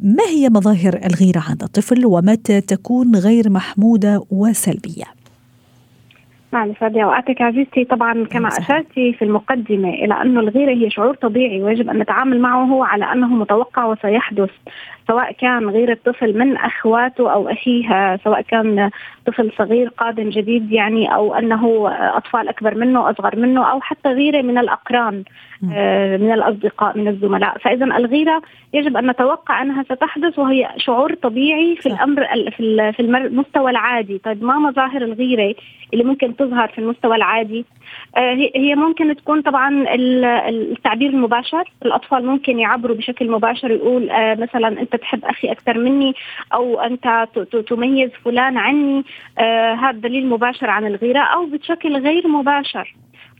ما 0.00 0.24
هي 0.24 0.48
مظاهر 0.48 1.00
الغيرة 1.04 1.40
عند 1.48 1.62
الطفل 1.62 2.06
ومتى 2.06 2.60
تكون 2.60 3.16
غير 3.16 3.50
محمودة 3.50 4.24
وسلبية؟ 4.30 5.17
نعم 6.52 6.70
يسعد 6.70 6.96
اوقاتك 6.96 7.42
عزيزتي 7.42 7.84
طبعا 7.84 8.24
كما 8.24 8.48
أشرتي 8.48 9.12
في 9.12 9.22
المقدمة 9.24 9.88
إلى 9.88 10.22
انه 10.22 10.40
الغيرة 10.40 10.70
هي 10.70 10.90
شعور 10.90 11.14
طبيعي 11.14 11.62
ويجب 11.62 11.90
أن 11.90 11.98
نتعامل 11.98 12.40
معه 12.40 12.84
على 12.84 13.12
أنه 13.12 13.26
متوقع 13.26 13.84
وسيحدث. 13.84 14.50
سواء 15.08 15.32
كان 15.32 15.68
غير 15.70 15.92
الطفل 15.92 16.38
من 16.38 16.56
أخواته 16.56 17.32
أو 17.32 17.48
أخيها 17.48 18.18
سواء 18.24 18.40
كان 18.40 18.90
طفل 19.26 19.52
صغير 19.58 19.88
قادم 19.88 20.28
جديد 20.28 20.72
يعني 20.72 21.14
أو 21.14 21.34
أنه 21.34 21.88
أطفال 22.16 22.48
أكبر 22.48 22.74
منه 22.74 23.10
أصغر 23.10 23.36
منه 23.36 23.70
أو 23.70 23.80
حتى 23.80 24.08
غيره 24.08 24.42
من 24.42 24.58
الأقران 24.58 25.24
آه، 25.72 26.16
من 26.16 26.32
الأصدقاء 26.32 26.98
من 26.98 27.08
الزملاء. 27.08 27.58
فاذا 27.58 27.84
الغيرة 27.84 28.42
يجب 28.74 28.96
أن 28.96 29.10
نتوقع 29.10 29.62
أنها 29.62 29.82
ستحدث 29.82 30.38
وهي 30.38 30.68
شعور 30.76 31.14
طبيعي 31.14 31.76
في 31.76 31.86
الأمر 31.86 32.26
في 32.92 33.00
المستوى 33.00 33.70
العادي. 33.70 34.18
طيب 34.18 34.44
ما 34.44 34.58
مظاهر 34.58 35.02
الغيرة 35.02 35.54
اللي 35.92 36.04
ممكن 36.04 36.36
تظهر 36.36 36.68
في 36.68 36.78
المستوى 36.78 37.16
العادي؟ 37.16 37.64
هي 38.54 38.74
ممكن 38.74 39.16
تكون 39.16 39.42
طبعا 39.42 39.86
التعبير 40.48 41.10
المباشر. 41.10 41.72
الأطفال 41.84 42.26
ممكن 42.26 42.58
يعبروا 42.58 42.96
بشكل 42.96 43.30
مباشر 43.30 43.70
يقول 43.70 44.10
آه، 44.10 44.34
مثلا 44.34 44.68
أنت 44.68 44.96
تحب 44.96 45.24
أخي 45.24 45.52
أكثر 45.52 45.78
مني 45.78 46.14
أو 46.54 46.80
أنت 46.80 47.28
تميز 47.68 48.10
فلان 48.24 48.58
عني 48.58 49.04
آه، 49.38 49.74
هذا 49.74 49.98
دليل 49.98 50.26
مباشر 50.26 50.70
عن 50.70 50.86
الغيرة 50.86 51.20
أو 51.20 51.46
بشكل 51.46 51.96
غير 51.96 52.28
مباشر. 52.28 52.94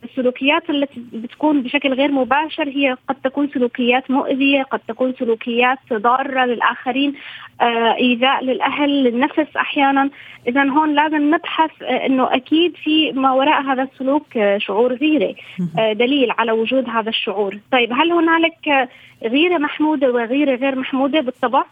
السلوكيات 0.05 0.71
التي 0.71 1.03
بتكون 1.13 1.63
بشكل 1.63 1.93
غير 1.95 2.13
مباشر 2.13 2.69
هي 2.69 2.97
قد 3.09 3.17
تكون 3.25 3.49
سلوكيات 3.55 4.11
مؤذية 4.11 4.63
قد 4.63 4.81
تكون 4.89 5.15
سلوكيات 5.19 5.79
ضارة 5.93 6.45
للآخرين 6.45 7.15
آه 7.61 7.95
إيذاء 7.95 8.45
للأهل 8.45 9.05
للنفس 9.05 9.57
أحيانا. 9.57 10.11
إذا 10.49 10.65
هون 10.65 10.95
لازم 10.95 11.35
نبحث 11.35 11.83
آه 11.83 12.07
أنه 12.07 12.35
أكيد 12.35 12.77
في 12.77 13.13
ما 13.13 13.33
وراء 13.33 13.63
هذا 13.63 13.83
السلوك 13.83 14.37
آه 14.37 14.59
شعور 14.59 14.95
غيرة 14.95 15.35
آه 15.79 15.93
دليل 15.93 16.31
على 16.31 16.53
وجود 16.53 16.89
هذا 16.89 17.09
الشعور. 17.09 17.59
طيب 17.73 17.93
هل 17.93 18.13
هنالك 18.13 18.89
غيرة 19.23 19.59
محمودة 19.59 20.11
وغيرة 20.11 20.57
غير 20.57 20.77
محمودة 20.79 21.21
بالطبع؟ 21.21 21.65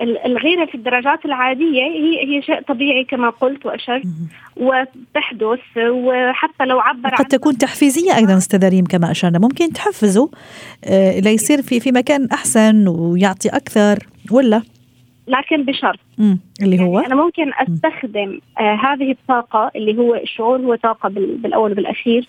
الغيرة 0.00 0.66
في 0.66 0.74
الدرجات 0.74 1.24
العادية 1.24 1.82
هي 1.82 2.36
هي 2.36 2.42
شيء 2.42 2.62
طبيعي 2.62 3.04
كما 3.04 3.30
قلت 3.30 3.66
وأشرت. 3.66 4.02
وتحدث 4.56 5.60
وحتى 5.78 6.64
لو 6.64 6.80
عبر 6.80 7.14
قد 7.14 7.24
تكون 7.24 7.58
تحفيزية 7.58 8.16
أيضا 8.16 8.36
أستاذ 8.36 8.68
ريم 8.68 8.84
كما 8.84 9.10
أشرنا. 9.10 9.38
ممكن 9.38 9.72
تحفزه 9.72 10.30
آه، 10.84 11.20
ليصير 11.20 11.62
في 11.62 11.80
في 11.80 11.92
مكان 11.92 12.28
أحسن 12.32 12.88
ويعطي 12.88 13.48
أكثر 13.48 13.98
ولا؟ 14.30 14.62
لكن 15.32 15.64
بشرط. 15.64 15.98
اللي 16.62 16.80
هو؟ 16.80 17.00
يعني 17.00 17.12
أنا 17.12 17.22
ممكن 17.22 17.50
أستخدم 17.58 18.40
آه 18.60 18.74
هذه 18.74 19.10
الطاقة 19.10 19.70
اللي 19.76 19.98
هو 19.98 20.14
الشعور 20.14 20.60
هو 20.60 20.74
طاقة 20.74 21.08
بالأول 21.08 21.72
وبالاخير 21.72 22.28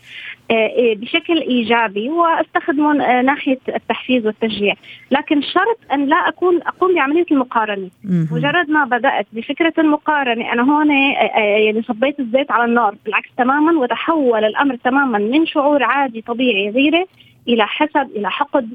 آه, 0.52 0.54
آه، 0.54 0.94
بشكل 0.94 1.42
إيجابي 1.42 2.10
واستخدمه 2.10 3.04
آه 3.06 3.22
ناحية 3.22 3.60
التحفيز 3.76 4.26
والتشجيع. 4.26 4.74
لكن 5.12 5.42
شرط 5.42 5.80
أن 5.94 6.06
لا 6.06 6.16
أكون 6.16 6.62
أقوم 6.62 6.96
بعملية 6.96 7.26
المقارنة. 7.32 7.90
مجرد 8.04 8.70
ما 8.70 8.86
بدأت 8.86 9.28
بفكرة 9.34 9.74
المقارنة 9.78 10.54
أنا 10.54 10.62
هون 10.62 10.92
آه, 10.92 11.14
آه، 11.14 11.58
يعني 11.58 11.82
صبيت 11.82 12.20
الزيت 12.20 12.52
على 12.52 12.66
النار 12.66 12.96
بالعكس 13.06 13.30
تماما 13.38 13.80
وتحول 13.80 14.44
الأمر 14.44 14.76
تماما 14.76 15.18
من 15.18 15.46
شعور 15.46 15.84
عادي 15.84 16.22
طبيعي 16.22 16.70
غيره 16.70 17.06
إلى 17.48 17.68
حسد 17.68 18.10
إلى 18.16 18.32
حقد 18.32 18.70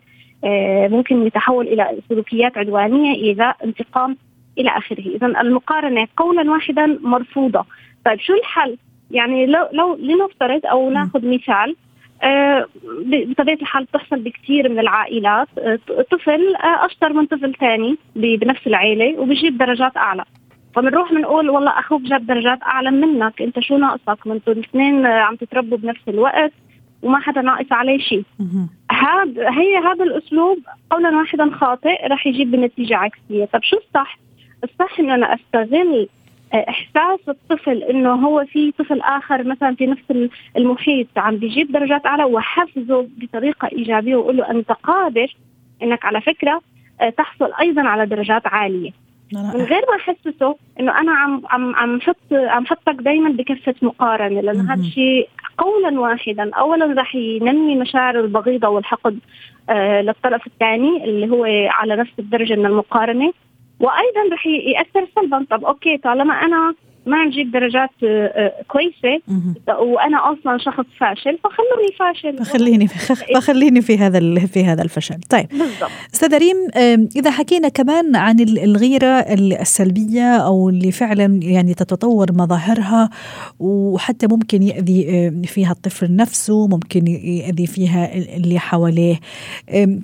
ممكن 0.89 1.27
يتحول 1.27 1.69
إلى 1.69 1.99
سلوكيات 2.09 2.59
عدوانية 2.59 3.15
ايذاء 3.15 3.57
انتقام 3.65 4.17
إلى 4.59 4.71
آخره. 4.71 5.01
اذا 5.01 5.27
المقارنة 5.27 6.09
قولا 6.17 6.51
واحدا 6.51 6.99
مرفوضة. 7.03 7.65
طيب 8.05 8.21
شو 8.21 8.35
الحل؟ 8.35 8.77
يعني 9.11 9.47
لو 9.47 9.69
لو 9.73 9.97
لنفترض 9.97 10.67
أو 10.67 10.91
ناخذ 10.91 11.29
مثال 11.29 11.77
آه، 12.23 12.67
بطبيعة 13.05 13.55
الحال 13.55 13.85
بتحصل 13.85 14.21
بكثير 14.21 14.69
من 14.69 14.79
العائلات. 14.79 15.49
آه، 15.59 15.79
طفل 16.11 16.57
أشطر 16.57 17.13
من 17.13 17.27
طفل 17.27 17.55
ثاني 17.55 17.97
بنفس 18.17 18.67
العيلة 18.67 19.21
وبجيب 19.21 19.59
درجات 19.59 19.97
أعلى. 19.97 20.25
فبنروح 20.75 21.13
بنقول 21.13 21.51
والله 21.51 21.79
أخوك 21.79 22.03
جاب 22.03 22.27
درجات 22.27 22.63
أعلى 22.63 22.91
منك. 22.91 23.43
أنت 23.43 23.61
شو 23.61 23.77
ناقصك؟ 23.77 24.27
ما 24.27 24.35
أنتم 24.35 24.53
الاثنين 24.53 25.07
عم 25.07 25.37
تتربوا 25.37 25.79
بنفس 25.79 26.09
الوقت. 26.09 26.53
وما 27.03 27.19
حدا 27.19 27.43
ناقص 27.43 27.73
عليه 27.73 27.99
شيء. 27.99 28.25
هذا 28.93 29.51
هي 29.51 29.77
هذا 29.77 30.05
الأسلوب 30.05 30.59
قولا 30.91 31.17
واحدا 31.17 31.51
خاطئ 31.51 32.07
راح 32.07 32.27
يجيب 32.27 32.51
بنتيجه 32.51 32.97
عكسية. 32.97 33.45
طب 33.45 33.63
شو 33.63 33.77
الصح؟ 33.77 34.19
الصح 34.65 35.01
إنه 35.01 35.15
أنا 35.15 35.35
أستغل 35.35 36.09
آه، 36.55 36.67
إحساس 36.69 37.29
الطفل 37.29 37.83
إنه 37.83 38.13
هو 38.15 38.45
في 38.45 38.73
طفل 38.73 39.01
آخر 39.01 39.45
مثلا 39.45 39.75
في 39.75 39.87
نفس 39.87 40.31
المحيط 40.57 41.07
عم 41.17 41.37
بيجيب 41.37 41.73
درجات 41.73 42.07
أعلى 42.07 42.25
وحفزه 42.25 43.09
بطريقة 43.17 43.69
إيجابية 43.73 44.17
واقول 44.17 44.37
له 44.37 44.51
أنت 44.51 44.73
قادر 44.73 45.37
إنك 45.83 46.05
على 46.05 46.21
فكرة 46.21 46.61
آه، 47.01 47.11
تحصل 47.11 47.53
أيضا 47.61 47.83
على 47.83 48.07
درجات 48.07 48.47
عالية. 48.47 48.91
من 49.33 49.65
غير 49.65 49.83
ما 49.91 49.97
أحسسه 49.97 50.57
إنه 50.81 51.01
أنا 51.01 51.13
عم 51.13 51.43
عم 51.47 51.75
عم 51.77 52.01
حط 52.01 52.17
عم 52.33 52.67
حطك 52.67 52.95
دائما 53.01 53.31
بكفة 53.31 53.75
مقارنة 53.83 54.41
لأنه 54.41 54.73
هذا 54.73 54.81
الشيء 54.81 55.29
قولا 55.59 56.01
واحدا. 56.01 56.51
اولا 56.55 56.87
راح 56.87 57.15
ينمي 57.15 57.77
مشاعر 57.77 58.21
البغيضة 58.21 58.69
والحقد 58.69 59.19
آه 59.71 60.03
للطرف 60.03 60.47
الثاني 60.47 61.05
اللي 61.05 61.31
هو 61.31 61.45
على 61.71 61.97
نفس 61.97 62.13
الدرجة 62.19 62.55
من 62.55 62.67
المقارنة. 62.67 63.33
وأيضا 63.81 64.35
رح 64.35 64.47
يأثر 64.47 65.09
سلبا. 65.17 65.47
طب 65.51 65.65
أوكي 65.65 65.97
طالما 65.97 66.35
أنا 66.35 66.75
ما 67.09 67.25
نجيب 67.25 67.51
درجات 67.51 67.91
آه، 68.05 68.27
آه، 68.27 68.63
كويسة. 68.69 69.23
وأنا 69.69 70.33
أصلا 70.33 70.59
شخص 70.59 70.85
فاشل 71.01 71.39
فخلوني 71.45 71.93
فاشل. 71.99 72.45
فخليني 72.45 72.89
فخليني 73.35 73.83
في 73.83 73.99
هذا 73.99 74.47
في 74.47 74.65
هذا 74.65 74.83
الفشل. 74.83 75.21
طيب. 75.31 75.49
بالضبط. 75.49 75.91
أستاذ 76.15 76.39
ريم 76.39 76.57
إذا 77.17 77.31
حكينا 77.31 77.69
كمان 77.69 78.17
عن 78.17 78.41
الغيرة 78.41 79.07
السلبية 79.61 80.37
أو 80.37 80.69
اللي 80.69 80.93
فعلا 80.93 81.41
يعني 81.43 81.75
تتطور 81.75 82.33
مظاهرها 82.33 83.11
وحتى 83.61 84.27
ممكن 84.27 84.63
يأذي 84.63 85.31
فيها 85.45 85.73
الطفل 85.73 86.17
نفسه 86.17 86.69
ممكن 86.69 87.07
يأذي 87.07 87.67
فيها 87.67 88.15
اللي 88.37 88.59
حواليه. 88.59 89.21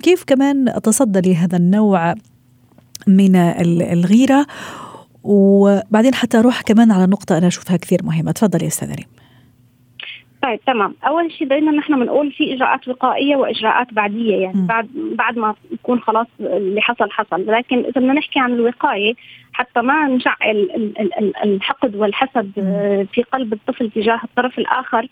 كيف 0.03 0.23
كمان 0.27 0.69
اتصدى 0.69 1.29
لهذا 1.29 1.57
النوع 1.57 2.13
من 3.07 3.35
الغيرة؟ 3.35 4.45
وبعدين 5.25 6.13
حتى 6.13 6.39
أروح 6.39 6.61
كمان 6.61 6.91
على 6.91 7.05
نقطة 7.05 7.37
أنا 7.37 7.47
أشوفها 7.47 7.77
كثير 7.77 8.03
مهمة. 8.03 8.31
تفضلي 8.31 8.67
أستاذ 8.67 8.87
ريم. 8.87 9.24
طيب 10.45 10.59
تمام. 10.65 10.95
أول 11.07 11.31
شيء 11.31 11.47
دائما 11.47 11.71
نحن 11.71 11.99
بنقول 11.99 12.31
في 12.31 12.53
إجراءات 12.53 12.87
وقائية 12.87 13.35
وإجراءات 13.35 13.93
بعدية 13.93 14.35
يعني 14.35 14.61
م. 14.61 14.67
بعد 14.67 14.87
بعد 14.95 15.37
ما 15.37 15.55
يكون 15.71 15.99
خلاص 15.99 16.27
اللي 16.39 16.81
حصل 16.81 17.11
حصل. 17.11 17.47
لكن 17.47 17.77
إذا 17.79 17.91
بدنا 17.91 18.13
نحكي 18.13 18.39
عن 18.39 18.53
الوقاية 18.53 19.13
حتى 19.53 19.81
ما 19.81 20.07
نشعل 20.07 20.69
الحقد 21.43 21.95
والحسد 21.95 22.51
في 23.13 23.23
قلب 23.23 23.53
الطفل 23.53 23.91
تجاه 23.91 24.19
الطرف 24.23 24.59
الآخر 24.59 25.07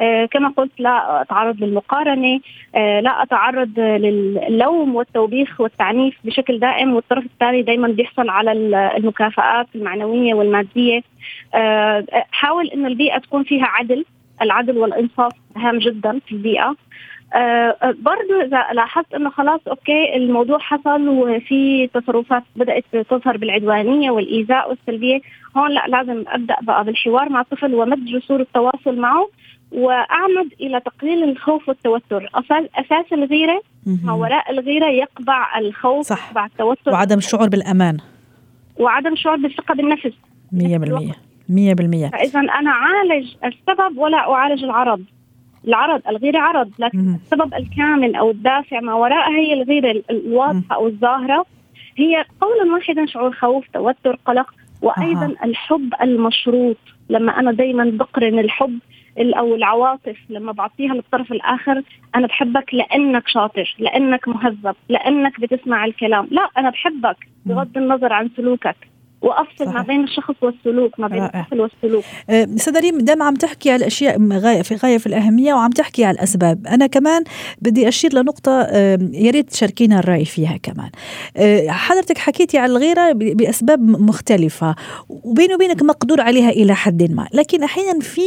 آه، 0.00 0.24
كما 0.26 0.48
قلت 0.48 0.72
لا 0.78 1.22
أتعرض 1.22 1.64
للمقارنة 1.64 2.40
آه، 2.74 3.00
لا 3.00 3.22
أتعرض 3.22 3.78
للوم 3.78 4.94
والتوبيخ 4.94 5.60
والتعنيف 5.60 6.14
بشكل 6.24 6.58
دائم 6.58 6.94
والطرف 6.94 7.24
الثاني 7.24 7.62
دائما 7.62 7.88
بيحصل 7.88 8.28
على 8.28 8.52
المكافآت 8.96 9.66
المعنوية 9.74 10.34
والمادية. 10.34 11.02
آه، 11.54 12.04
حاول 12.30 12.68
انه 12.68 12.88
البيئة 12.88 13.18
تكون 13.18 13.44
فيها 13.44 13.66
عدل 13.66 14.04
العدل 14.42 14.78
والانصاف 14.78 15.32
هام 15.56 15.78
جدا 15.78 16.20
في 16.26 16.32
البيئة. 16.32 16.76
أه 17.34 17.76
برضو 17.82 18.40
إذا 18.44 18.72
لاحظت 18.72 19.14
إنه 19.14 19.30
خلاص 19.30 19.60
أوكي 19.68 20.16
الموضوع 20.16 20.58
حصل 20.58 21.08
وفي 21.08 21.86
تصرفات 21.94 22.42
بدأت 22.56 22.84
تظهر 23.10 23.36
بالعدوانية 23.36 24.10
والإيذاء 24.10 24.70
والسلبية 24.70 25.20
هون 25.56 25.70
لا 25.70 25.86
لازم 25.88 26.24
أبدأ 26.28 26.56
بقى 26.62 26.84
بالحوار 26.84 27.28
مع 27.28 27.40
الطفل 27.40 27.74
ومد 27.74 28.04
جسور 28.04 28.40
التواصل 28.40 28.96
معه 28.96 29.28
وأعمد 29.72 30.52
إلى 30.60 30.80
تقليل 30.80 31.24
الخوف 31.28 31.68
والتوتر. 31.68 32.30
أساس 32.74 33.12
الغيرة 33.12 33.62
ما 34.04 34.12
وراء 34.12 34.50
الغيرة 34.50 34.86
يقبع 34.86 35.58
الخوف 35.58 36.06
صح. 36.06 36.28
يقبع 36.28 36.46
التوتر. 36.46 36.92
وعدم 36.92 37.18
الشعور 37.18 37.48
بالأمان. 37.48 37.98
وعدم 38.78 39.12
الشعور 39.12 39.36
بالثقة 39.36 39.74
بالنفس. 39.74 40.12
100% 40.52 41.14
100% 41.48 42.10
فإذا 42.10 42.40
أنا 42.40 42.70
أعالج 42.70 43.34
السبب 43.44 43.98
ولا 43.98 44.16
أعالج 44.16 44.64
العرض. 44.64 45.04
العرض 45.68 46.02
الغيرة 46.08 46.38
عرض 46.38 46.70
لكن 46.78 46.98
مم. 46.98 47.14
السبب 47.14 47.54
الكامل 47.54 48.14
أو 48.14 48.30
الدافع 48.30 48.80
ما 48.80 48.94
وراء 48.94 49.30
هي 49.30 49.52
الغيرة 49.52 50.02
الواضحة 50.10 50.74
أو 50.76 50.86
الظاهرة. 50.86 51.46
هي 51.96 52.24
قولا 52.40 52.74
واحدا 52.74 53.06
شعور 53.06 53.32
خوف 53.32 53.64
توتر 53.74 54.18
قلق 54.26 54.54
وأيضا 54.82 55.34
أه. 55.42 55.44
الحب 55.44 55.94
المشروط. 56.02 56.76
لما 57.08 57.40
أنا 57.40 57.52
دائما 57.52 57.84
بقرن 57.84 58.38
الحب 58.38 58.78
أو 59.18 59.54
العواطف 59.54 60.16
لما 60.28 60.52
بعطيها 60.52 60.94
للطرف 60.94 61.32
الآخر 61.32 61.82
أنا 62.16 62.26
بحبك 62.26 62.74
لأنك 62.74 63.28
شاطر 63.28 63.76
لأنك 63.78 64.28
مهذب 64.28 64.74
لأنك 64.88 65.40
بتسمع 65.40 65.84
الكلام. 65.84 66.28
لا 66.30 66.48
أنا 66.58 66.70
بحبك 66.70 67.16
بغض 67.46 67.78
النظر 67.78 68.12
عن 68.12 68.30
سلوكك. 68.36 68.76
وافصل 69.24 69.64
صحيح. 69.64 69.74
ما 69.74 69.82
بين 69.82 70.04
الشخص 70.04 70.34
والسلوك 70.42 71.00
ما 71.00 71.08
بين 71.08 71.22
الطفل 71.22 71.60
والسلوك. 71.60 72.04
أه 72.30 72.48
ريم 72.80 72.98
دائما 72.98 73.24
عم 73.24 73.34
تحكي 73.34 73.70
على 73.70 73.80
الأشياء 73.80 74.28
غايه 74.32 74.62
في 74.62 74.74
غاية 74.74 74.98
في 74.98 75.06
الأهمية 75.06 75.54
وعم 75.54 75.70
تحكي 75.70 76.04
على 76.04 76.14
الأسباب 76.14 76.66
أنا 76.66 76.86
كمان 76.86 77.24
بدي 77.62 77.88
أشير 77.88 78.14
لنقطة 78.14 78.52
أه 78.52 78.98
يا 79.12 79.30
ريت 79.30 79.50
تشاركينا 79.50 79.98
الرأي 79.98 80.24
فيها 80.24 80.56
كمان. 80.62 80.90
أه 81.36 81.68
حضرتك 81.68 82.18
حكيتي 82.18 82.58
على 82.58 82.72
الغيرة 82.72 83.12
بأسباب 83.12 83.80
مختلفة 83.80 84.74
وبيني 85.08 85.54
وبينك 85.54 85.82
مقدور 85.82 86.20
عليها 86.20 86.50
إلى 86.50 86.74
حد 86.74 87.10
ما 87.12 87.28
لكن 87.34 87.62
أحيانا 87.62 88.00
في 88.00 88.22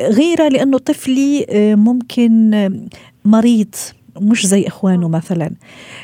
غيرة 0.00 0.48
لأنه 0.48 0.78
طفلي 0.78 1.46
ممكن 1.78 2.50
مريض 3.24 3.74
مش 4.20 4.46
زي 4.46 4.66
إخوانه 4.66 5.08
مثلا 5.08 5.50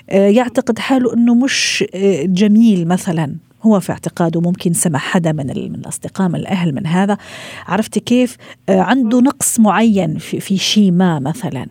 يعتقد 0.09 0.79
حاله 0.79 1.15
إنه 1.15 1.35
مش 1.35 1.85
جميل 2.25 2.89
مثلا. 2.89 3.35
هو 3.69 3.81
في 3.81 3.93
اعتقاده 3.93 4.41
ممكن 4.41 4.73
سمع 4.73 4.99
حدا 4.99 5.33
من 5.33 5.47
من 5.47 5.75
الاصدقاء 5.75 6.29
من 6.29 6.37
الأهل 6.37 6.75
من 6.75 6.87
هذا. 6.87 7.19
عرفت 7.67 7.99
كيف؟ 7.99 8.37
آه، 8.69 8.81
عنده 8.81 9.21
نقص 9.21 9.61
معين 9.61 10.19
في, 10.19 10.41
في 10.41 10.59
شيء 10.59 10.91
ما 10.91 11.19
مثلا. 11.19 11.67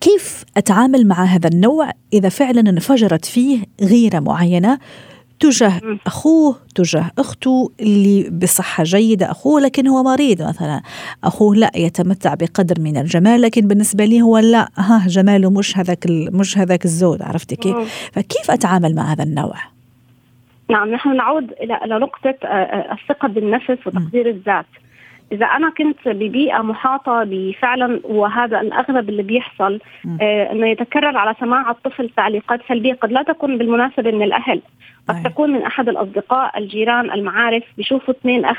كيف 0.00 0.44
أتعامل 0.56 1.06
مع 1.06 1.24
هذا 1.24 1.48
النوع 1.48 1.90
إذا 2.12 2.28
فعلا 2.28 2.70
انفجرت 2.70 3.24
فيه 3.24 3.64
غيرة 3.80 4.18
معينة 4.18 4.78
تجاه 5.40 5.80
أخوه 6.06 6.56
تجاه 6.74 7.10
أخته 7.18 7.72
اللي 7.80 8.30
بصحة 8.30 8.84
جيدة 8.84 9.30
أخوه 9.30 9.60
لكن 9.60 9.86
هو 9.86 10.02
مريض 10.02 10.42
مثلا. 10.42 10.82
أخوه 11.24 11.56
لا 11.56 11.70
يتمتع 11.76 12.34
بقدر 12.34 12.80
من 12.80 12.96
الجمال 12.96 13.40
لكن 13.40 13.68
بالنسبة 13.68 14.04
لي 14.04 14.22
هو 14.22 14.38
لا 14.38 14.68
ها 14.76 15.06
جماله 15.06 15.50
مش 15.50 15.78
هذاك 15.78 16.06
مش 16.10 16.58
هذاك 16.58 16.84
الزود. 16.84 17.22
عرفتي 17.22 17.56
كيف؟ 17.56 17.76
فكيف 18.12 18.50
أتعامل 18.50 18.94
مع 18.94 19.12
هذا 19.12 19.24
النوع؟ 19.24 19.79
نعم 20.70 20.90
نحن 20.90 21.16
نعود 21.16 21.52
إلى 21.52 21.98
نقطة 21.98 22.34
آه، 22.44 22.46
آه، 22.46 22.92
الثقة 22.92 23.28
بالنفس 23.28 23.86
وتقدير 23.86 24.28
الذات. 24.28 24.66
إذا 25.32 25.46
أنا 25.46 25.70
كنت 25.70 26.08
ببيئة 26.08 26.58
محاطة 26.62 27.24
بفعلا 27.24 28.00
وهذا 28.04 28.60
الاغلب 28.60 29.08
اللي 29.08 29.22
بيحصل 29.22 29.80
آه 30.20 30.52
إنه 30.52 30.66
يتكرر 30.66 31.16
على 31.16 31.34
سماع 31.40 31.70
الطفل 31.70 32.08
تعليقات 32.16 32.60
سلبية. 32.68 32.94
قد 32.94 33.12
لا 33.12 33.22
تكون 33.22 33.58
بالمناسبة 33.58 34.10
من 34.10 34.22
الأهل 34.22 34.62
قد 35.08 35.22
تكون 35.22 35.50
من 35.50 35.62
أحد 35.62 35.88
الأصدقاء 35.88 36.58
الجيران 36.58 37.10
المعارف 37.10 37.62
بيشوفوا 37.76 38.14
اثنين 38.14 38.44
أخ 38.44 38.58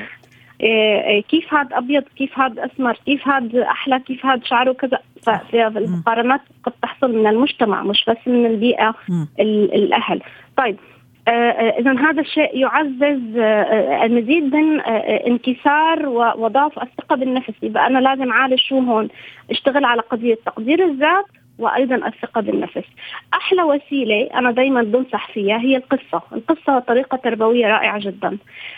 آه 0.64 1.20
كيف 1.20 1.54
هذا 1.54 1.78
أبيض 1.78 2.04
كيف 2.18 2.40
هذا 2.40 2.66
أسمر 2.66 2.98
كيف 3.06 3.28
هذا 3.28 3.64
أحلى 3.64 4.00
كيف 4.00 4.26
هذا 4.26 4.42
شعره 4.44 4.74
كذا. 4.74 5.00
فالمقارنات 5.52 6.42
قد 6.64 6.72
تحصل 6.82 7.16
من 7.16 7.28
المجتمع 7.28 7.84
مش 7.84 8.06
بس 8.08 8.28
من 8.28 8.46
البيئة 8.46 8.96
الأهل. 9.40 10.22
طيب 10.58 10.78
اذا 11.80 11.92
هذا 11.92 12.22
الشيء 12.22 12.58
يعزز 12.58 13.38
آه، 13.38 14.06
المزيد 14.06 14.56
من 14.56 14.80
انكسار 15.28 16.10
وضعف 16.38 16.80
الثقة 16.80 17.16
بالنفس. 17.16 17.54
يبقى 17.64 17.88
أنا 17.88 18.00
لازم 18.00 18.32
اعالج 18.32 18.60
شو 18.60 18.80
هون. 18.80 19.10
أشتغل 19.52 19.86
على 19.86 20.02
قضية 20.02 20.38
تقدير 20.46 20.86
الذات 20.86 21.26
وأيضا 21.62 21.96
الثقة 21.96 22.42
بالنفس. 22.42 22.88
أحلى 23.34 23.64
وسيلة 23.64 24.30
أنا 24.34 24.52
دائما 24.52 24.84
بنصح 24.84 25.32
فيها 25.32 25.58
هي 25.58 25.78
القصة، 25.78 26.22
القصة 26.34 26.80
طريقة 26.80 27.18
تربوية 27.18 27.68
رائعة 27.68 28.00
جدا. 28.00 28.38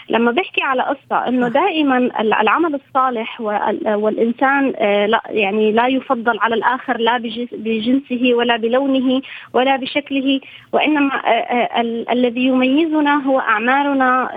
لما 0.09 0.31
بحكي 0.31 0.61
على 0.61 0.83
قصة 0.83 1.27
إنه 1.27 1.47
دائما 1.47 1.97
العمل 2.19 2.75
الصالح 2.75 3.41
والإنسان 3.85 4.73
آه، 4.77 5.05
لا 5.05 5.21
يعني 5.29 5.71
لا 5.71 5.87
يفضل 5.87 6.39
على 6.39 6.55
الآخر 6.55 6.97
لا 6.97 7.17
بجنسه 7.51 8.33
ولا 8.33 8.57
بلونه 8.57 9.21
ولا 9.53 9.75
بشكله 9.75 10.39
وإنما 10.73 11.15
آه، 11.15 11.29
آه، 11.29 11.81
الذي 12.11 12.41
يميزنا 12.41 13.15
هو 13.27 13.39
اعمالنا 13.39 14.29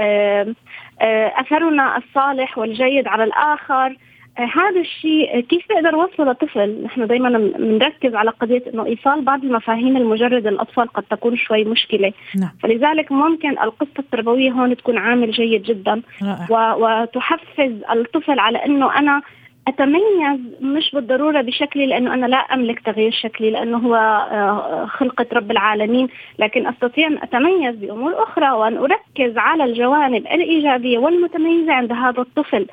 أثرنا 1.40 1.96
الصالح 1.96 2.59
والجيد 2.59 3.09
على 3.09 3.24
الآخر 3.24 3.96
هذا 4.38 4.81
الشيء 4.81 5.40
كيف 5.40 5.64
بقدر 5.70 5.94
أوصله 5.94 6.33
لطفل؟ 6.33 6.83
نحن 6.85 7.07
دائما 7.07 7.38
بنركز 7.59 8.14
على 8.14 8.31
قضية 8.31 8.62
إنه 8.75 8.87
إيصال 8.87 9.22
بعض 9.25 9.44
المفاهيم 9.44 9.96
المجردة 9.96 10.51
للأطفال 10.51 10.88
قد 10.88 11.03
تكون 11.03 11.37
شوي 11.37 11.64
مشكلة. 11.64 12.12
نعم. 12.37 12.51
فلذلك 12.62 13.12
ممكن 13.12 13.51
القصة 13.51 13.99
التربوية 13.99 14.51
هون 14.51 14.77
تكون 14.77 14.99
عامل 14.99 15.31
جيد 15.31 15.62
جدا. 15.62 16.03
وتحفز 16.51 17.72
الطفل 17.90 18.38
على 18.38 18.64
إنه 18.64 18.99
أنا 18.99 19.22
أتميز 19.68 20.40
مش 20.61 20.90
بالضرورة 20.94 21.40
بشكلي 21.40 21.87
لأنه 21.87 22.14
أنا 22.14 22.27
لا 22.27 22.37
أملك 22.37 22.81
تغيير 22.81 23.12
شكلي 23.12 23.51
لأنه 23.51 23.79
هو 23.79 23.94
آه، 23.94 24.87
خلقة 24.87 25.27
رب 25.33 25.51
العالمين. 25.51 26.09
لكن 26.38 26.66
أستطيع 26.66 27.07
أن 27.07 27.18
أتميز 27.22 27.77
بأمور 27.77 28.22
أخرى 28.22 28.51
وأن 28.51 28.77
أركز 28.77 29.38
على 29.38 29.64
الجوانب 29.64 30.27
الإيجابية 30.27 30.99
والمتميزة 30.99 31.72
عند 31.72 31.92
هذا 31.92 32.20
الطفل. 32.20 32.66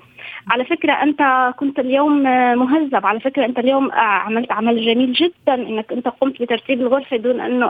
على 0.52 0.66
فكرة 0.66 0.94
أنت 0.94 1.54
كنت 1.58 1.80
اليوم 1.80 2.24
مهذب. 2.58 3.06
على 3.06 3.20
فكرة 3.20 3.46
أنت 3.46 3.60
اليوم 3.60 3.92
عملت 3.92 4.52
عمل 4.52 4.86
جميل 4.86 5.14
جدا 5.14 5.54
أنك 5.54 5.92
أنت 5.92 6.08
قمت 6.08 6.42
بترتيب 6.42 6.82
الغرفة 6.82 7.18
دون 7.18 7.40
أنه 7.40 7.66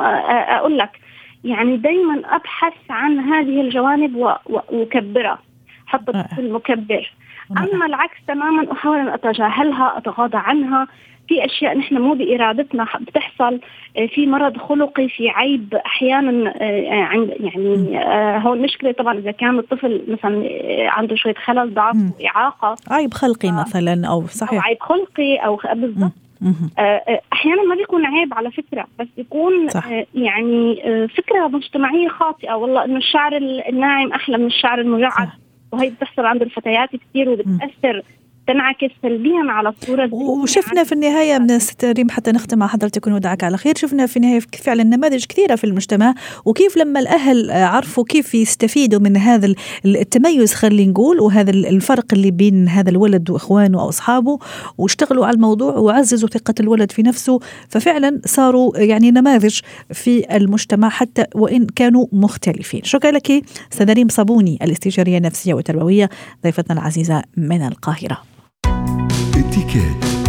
أقول 0.58 0.78
لك. 0.78 1.00
يعني 1.44 1.78
دايما 1.78 2.22
أبحث 2.26 2.74
عن 2.90 3.20
هذه 3.20 3.62
الجوانب 3.62 4.16
وأكبرها. 4.46 5.40
حط 5.86 6.10
المكبر 6.40 7.12
أما 7.58 7.86
العكس 7.86 8.18
تماما 8.28 8.72
أحاول 8.72 8.98
أن 8.98 9.08
أتجاهلها 9.08 9.98
أتغاضى 9.98 10.38
عنها. 10.38 10.88
في 11.28 11.46
أشياء 11.46 11.78
نحن 11.78 11.98
مو 11.98 12.14
بإرادتنا 12.14 12.88
بتحصل 13.02 13.60
آه، 13.98 14.06
في 14.06 14.28
مرض 14.28 14.58
خلقي 14.58 15.10
في 15.10 15.30
عيب 15.30 15.76
أحيانا 15.76 16.54
آه، 16.62 17.04
عند 17.04 17.34
يعني 17.40 18.00
آه، 18.00 18.38
هون 18.38 18.62
مشكله 18.62 18.92
طبعا 18.92 19.18
إذا 19.18 19.32
كان 19.32 19.60
الطفل 19.60 20.04
مثلا 20.08 20.50
عنده 20.90 21.16
شوية 21.16 21.34
خلل 21.34 21.74
ضعف 21.74 21.96
إعاقة 22.26 22.76
عيب 22.90 23.14
خلقي 23.14 23.52
مثلا 23.52 24.08
أو 24.08 24.28
صحيح. 24.28 24.54
أو 24.54 24.60
عيب 24.60 24.78
خلقي 24.80 25.36
أو 25.36 25.60
بالضبط. 25.74 26.12
أحيانا 27.34 27.64
ما 27.64 27.76
بيكون 27.76 28.06
عيب 28.06 28.34
على 28.34 28.52
فكرة 28.52 28.88
بس 29.00 29.08
بيكون 29.18 29.70
صح. 29.70 29.88
يعني 30.16 30.76
فكرة 31.18 31.48
مجتمعية 31.48 32.08
خاطئة. 32.08 32.54
والله 32.54 32.86
إنه 32.86 32.98
الشعر 32.98 33.38
الناعم 33.70 34.12
أحلى 34.12 34.38
من 34.38 34.46
الشعر 34.46 34.80
المجعد. 34.80 35.30
وهي 35.72 35.90
بتحصل 35.90 36.26
عند 36.26 36.42
الفتيات 36.42 36.90
كثير 36.96 37.30
وبتأثر. 37.30 38.04
تنعكس 38.48 38.96
سلبيا 39.02 39.44
على 39.48 39.70
الصورة 39.70 40.14
وشفنا 40.14 40.84
في 40.84 40.92
النهاية 40.92 41.38
من 41.38 41.60
ست 41.60 41.86
ريم 41.86 42.10
حتى 42.10 42.32
نختم 42.32 42.58
مع 42.60 42.68
حضرتك 42.68 43.08
ونودعك 43.08 43.44
على 43.44 43.58
خير. 43.58 43.76
شفنا 43.78 44.06
في 44.06 44.18
النهاية 44.18 44.40
فعلا 44.64 44.84
نماذج 44.84 45.26
كثيرة 45.26 45.56
في 45.56 45.64
المجتمع 45.64 46.14
وكيف 46.46 46.78
لما 46.78 47.00
الأهل 47.00 47.52
عرفوا 47.52 48.04
كيف 48.04 48.36
يستفيدوا 48.36 49.00
من 49.00 49.18
هذا 49.18 49.54
التميز 49.86 50.54
خلينا 50.54 50.92
نقول 50.92 51.20
وهذا 51.20 51.52
الفرق 51.52 52.06
اللي 52.14 52.32
بين 52.32 52.68
هذا 52.68 52.90
الولد 52.90 53.30
وإخوانه 53.30 53.82
أو 53.82 53.90
أصحابه 53.90 54.40
واشتغلوا 54.78 55.26
على 55.26 55.36
الموضوع 55.36 55.74
وعززوا 55.78 56.30
ثقة 56.30 56.54
الولد 56.60 56.92
في 56.92 57.02
نفسه 57.02 57.40
ففعلا 57.70 58.22
صاروا 58.26 58.78
يعني 58.78 59.12
نماذج 59.12 59.60
في 59.92 60.36
المجتمع 60.38 60.90
حتى 60.90 61.26
وإن 61.36 61.66
كانوا 61.66 62.08
مختلفين. 62.12 62.84
شكرا 62.84 63.12
لك 63.12 63.32
استاذه 63.72 63.94
ريم 63.94 64.08
صابوني 64.08 64.60
الاستشارية 64.62 65.18
النفسية 65.18 65.54
والتربوية 65.54 66.10
ضيفتنا 66.44 66.80
العزيزة 66.80 67.24
من 67.38 67.68
القاهرة. 67.68 68.34
اتكات 69.50 70.23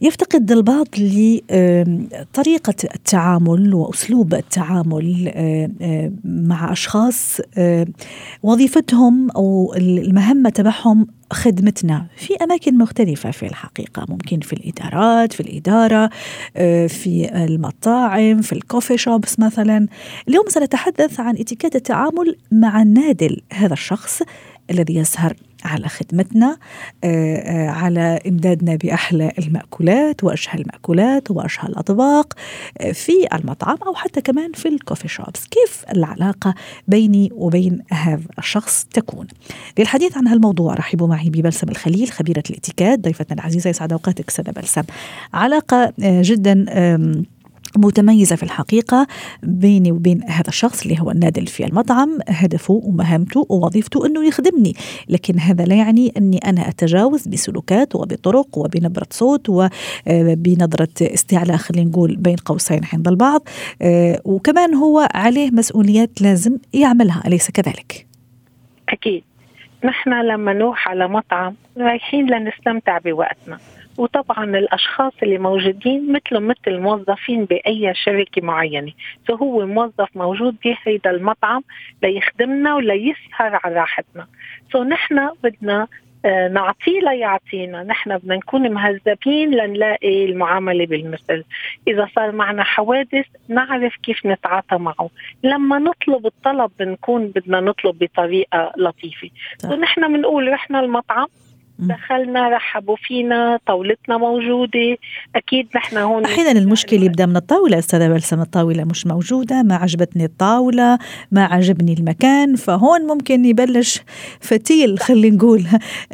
يفتقد 0.00 0.52
البعض 0.52 0.86
لطريقة 0.98 2.74
التعامل 2.94 3.74
وأسلوب 3.74 4.34
التعامل 4.34 5.32
مع 6.24 6.72
أشخاص 6.72 7.40
وظيفتهم 8.42 9.30
أو 9.30 9.74
المهمة 9.76 10.50
تبعهم 10.50 11.06
خدمتنا 11.32 12.06
في 12.16 12.34
أماكن 12.34 12.78
مختلفة 12.78 13.30
في 13.30 13.46
الحقيقة. 13.46 14.06
ممكن 14.08 14.40
في 14.40 14.52
الإدارات 14.52 15.32
في 15.32 15.40
الإدارة 15.40 16.10
في 16.88 17.30
المطاعم 17.44 18.40
في 18.40 18.52
الكوفي 18.52 18.98
شوبس 18.98 19.38
مثلا. 19.38 19.88
اليوم 20.28 20.44
سنتحدث 20.48 21.20
عن 21.20 21.36
اتكات 21.36 21.76
التعامل 21.76 22.36
مع 22.52 22.82
النادل 22.82 23.40
هذا 23.52 23.72
الشخص 23.72 24.22
الذي 24.70 24.94
يسهر 24.94 25.36
على 25.64 25.88
خدمتنا 25.88 26.56
آه، 27.04 27.36
آه، 27.36 27.68
على 27.68 28.20
إمدادنا 28.26 28.76
بأحلى 28.76 29.32
المأكولات 29.38 30.24
واشهى 30.24 30.60
المأكولات 30.60 31.30
واشهى 31.30 31.68
الأطباق 31.68 32.32
آه، 32.80 32.92
في 32.92 33.12
المطعم 33.34 33.76
أو 33.86 33.94
حتى 33.94 34.20
كمان 34.20 34.52
في 34.52 34.68
الكوفي 34.68 35.08
شوبس 35.08 35.46
كيف 35.46 35.84
العلاقة 35.92 36.54
بيني 36.88 37.30
وبين 37.32 37.82
هذا 37.92 38.22
الشخص 38.38 38.86
تكون؟ 38.92 39.26
للحديث 39.78 40.16
عن 40.16 40.28
هالموضوع 40.28 40.74
رحبوا 40.74 41.08
معي 41.08 41.30
ببلسم 41.30 41.68
الخليل 41.68 42.10
خبيرة 42.12 42.42
الاتيكات 42.50 43.00
ضيفتنا 43.00 43.40
العزيزة 43.40 43.70
يسعد 43.70 43.92
أوقاتك 43.92 44.30
سنة 44.30 44.52
بلسم. 44.52 44.82
علاقة 45.34 45.92
جدا 45.98 46.64
متميزة 47.76 48.36
في 48.36 48.42
الحقيقة 48.42 49.06
بيني 49.42 49.92
وبين 49.92 50.22
هذا 50.22 50.48
الشخص 50.48 50.82
اللي 50.82 51.00
هو 51.00 51.10
النادل 51.10 51.46
في 51.46 51.66
المطعم 51.66 52.18
هدفه 52.28 52.80
ومهامته 52.84 53.46
ووظيفته 53.48 54.06
أنه 54.06 54.26
يخدمني. 54.26 54.74
لكن 55.08 55.38
هذا 55.38 55.64
لا 55.64 55.74
يعني 55.74 56.12
أني 56.16 56.38
أنا 56.38 56.68
أتجاوز 56.68 57.28
بسلوكات 57.28 57.94
وبطرق 57.94 58.58
وبنبرة 58.58 59.06
صوت 59.10 59.48
وبنظرة 59.48 60.88
استعلاء 61.02 61.56
خلينا 61.56 61.90
نقول 61.90 62.16
بين 62.16 62.36
قوسين 62.36 62.80
عند 62.92 63.08
البعض. 63.08 63.42
آه، 63.82 64.20
وكمان 64.24 64.74
هو 64.74 65.08
عليه 65.14 65.50
مسؤوليات 65.50 66.22
لازم 66.22 66.58
يعملها 66.72 67.22
أليس 67.26 67.50
كذلك؟ 67.50 68.06
أكيد. 68.88 69.24
نحن 69.84 70.10
لما 70.10 70.52
نروح 70.52 70.88
على 70.88 71.08
مطعم 71.08 71.54
رايحين 71.78 72.26
لنستمتع 72.26 72.98
بوقتنا. 72.98 73.58
وطبعا 73.98 74.44
الأشخاص 74.44 75.12
اللي 75.22 75.38
موجودين 75.38 76.12
مثله 76.12 76.40
مثل 76.40 76.78
موظفين 76.78 77.44
بأي 77.44 77.94
شركة 77.94 78.42
معينة. 78.42 78.92
فهو 79.28 79.66
موظف 79.66 80.08
موجود 80.14 80.56
بهيدا 80.64 81.10
المطعم 81.10 81.62
ليخدمنا 82.02 82.74
وليسهر 82.74 83.60
على 83.64 83.74
راحتنا. 83.74 84.26
سو 84.72 84.84
نحن 84.84 85.30
بدنا 85.42 85.86
آه، 86.24 86.48
نعطيه 86.48 87.00
ليعطينا. 87.00 87.82
نحن 87.82 88.18
بدنا 88.18 88.36
نكون 88.36 88.70
مهذبين 88.70 89.50
لنلاقي 89.50 90.24
المعاملة 90.24 90.86
بالمثل. 90.86 91.44
إذا 91.88 92.08
صار 92.16 92.32
معنا 92.32 92.64
حوادث 92.64 93.26
نعرف 93.48 93.96
كيف 93.96 94.26
نتعاطى 94.26 94.76
معه. 94.76 95.10
لما 95.42 95.78
نطلب 95.78 96.26
الطلب 96.26 96.70
بنكون 96.78 97.26
بدنا 97.26 97.60
نطلب 97.60 97.98
بطريقة 97.98 98.72
لطيفة. 98.76 99.30
ونحن 99.64 100.12
بنقول 100.12 100.52
رحنا 100.52 100.80
المطعم. 100.80 101.26
دخلنا 101.78 102.48
رحبوا 102.48 102.96
فينا 102.96 103.58
طاولتنا 103.66 104.16
موجودة. 104.16 104.96
أكيد 105.36 105.68
نحن 105.76 105.96
هون 105.96 106.24
أحيانا 106.24 106.58
المشكلة 106.58 107.04
يبدأ 107.04 107.26
من 107.26 107.36
الطاولة. 107.36 107.78
أستاذة 107.78 108.08
بلسم 108.08 108.40
الطاولة 108.40 108.84
مش 108.84 109.06
موجودة 109.06 109.62
ما 109.62 109.74
عجبتني 109.74 110.24
الطاولة 110.24 110.98
ما 111.32 111.44
عجبني 111.44 111.92
المكان. 111.92 112.56
فهون 112.56 113.00
ممكن 113.00 113.44
يبلش 113.44 114.00
فتيل 114.40 114.98
خلينا 114.98 115.36
نقول 115.36 115.64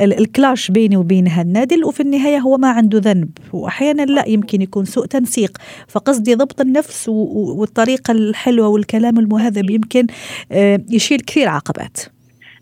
الكلاش 0.01 0.71
بيني 0.71 0.97
وبين 0.97 1.29
هالنادل. 1.29 1.85
وفي 1.85 2.01
النهاية 2.01 2.39
هو 2.39 2.57
ما 2.57 2.69
عنده 2.69 2.99
ذنب. 2.99 3.31
وأحيانا 3.53 4.03
لا 4.03 4.29
يمكن 4.29 4.63
يكون 4.63 4.85
سوء 4.85 5.07
تنسيق. 5.07 5.59
فقصدي 5.89 6.35
ضبط 6.35 6.61
النفس 6.61 7.09
والطريقة 7.09 8.13
الحلوة 8.13 8.69
والكلام 8.69 9.19
المهذب 9.19 9.71
يمكن 9.71 10.07
آه، 10.53 10.81
يشيل 10.91 11.21
كثير 11.21 11.49
عقبات. 11.49 11.99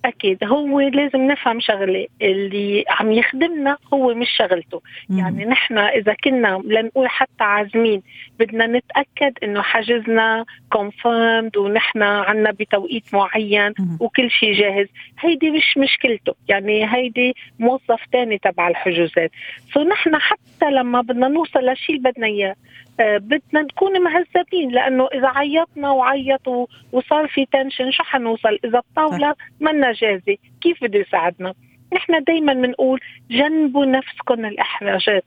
أكيد. 0.04 0.44
هو 0.44 0.80
لازم 0.80 1.20
نفهم 1.20 1.60
شغلة 1.60 2.06
اللي 2.22 2.84
عم 2.88 3.12
يخدمنا 3.12 3.76
هو 3.94 4.14
مش 4.14 4.28
شغلته. 4.36 4.82
مم. 5.08 5.18
يعني 5.18 5.44
نحن 5.44 5.78
إذا 5.78 6.14
كنا 6.24 6.62
لنقول 6.64 7.08
حتى 7.08 7.44
عازمين 7.44 8.02
بدنا 8.38 8.66
نتأكد 8.66 9.38
إنه 9.42 9.62
حجزنا 9.62 10.44
كونفيرمد 10.72 11.56
ونحن 11.56 12.02
عنا 12.02 12.50
بتوقيت 12.50 13.14
معين 13.14 13.72
مم. 13.78 13.98
وكل 14.00 14.30
شيء 14.30 14.52
جاهز. 14.52 14.86
هيدي 15.20 15.50
مش 15.50 15.78
مشكلته. 15.78 16.34
يعني 16.48 16.94
هيدي 16.94 17.34
موظف 17.58 18.00
تاني 18.12 18.38
تبع 18.38 18.68
الحجوزات. 18.68 19.30
so 19.72 19.82
نحن 19.82 20.16
حتى 20.16 20.70
لما 20.70 21.00
بدنا 21.00 21.28
نوصل 21.28 21.58
اللي 21.58 21.98
بدنا 21.98 22.26
إياه 22.26 22.54
بدنا 23.00 23.62
نكون 23.62 24.02
مهذبين 24.02 24.70
لأنه 24.70 25.08
إذا 25.14 25.28
عيطنا 25.28 25.90
وعيطوا 25.90 26.66
وصار 26.92 27.28
في 27.28 27.46
tension 27.46 27.90
شو 27.90 28.02
حنوصل؟ 28.02 28.58
إذا 28.64 28.78
الطاوله 28.78 29.34
منا 29.60 29.92
جاهزة. 29.92 30.36
كيف 30.60 30.84
بده 30.84 30.98
يساعدنا؟ 30.98 31.54
نحن 31.94 32.24
دائما 32.24 32.52
بنقول 32.52 33.00
جنبوا 33.30 33.84
نفسكم 33.84 34.44
الإحراجات. 34.44 35.24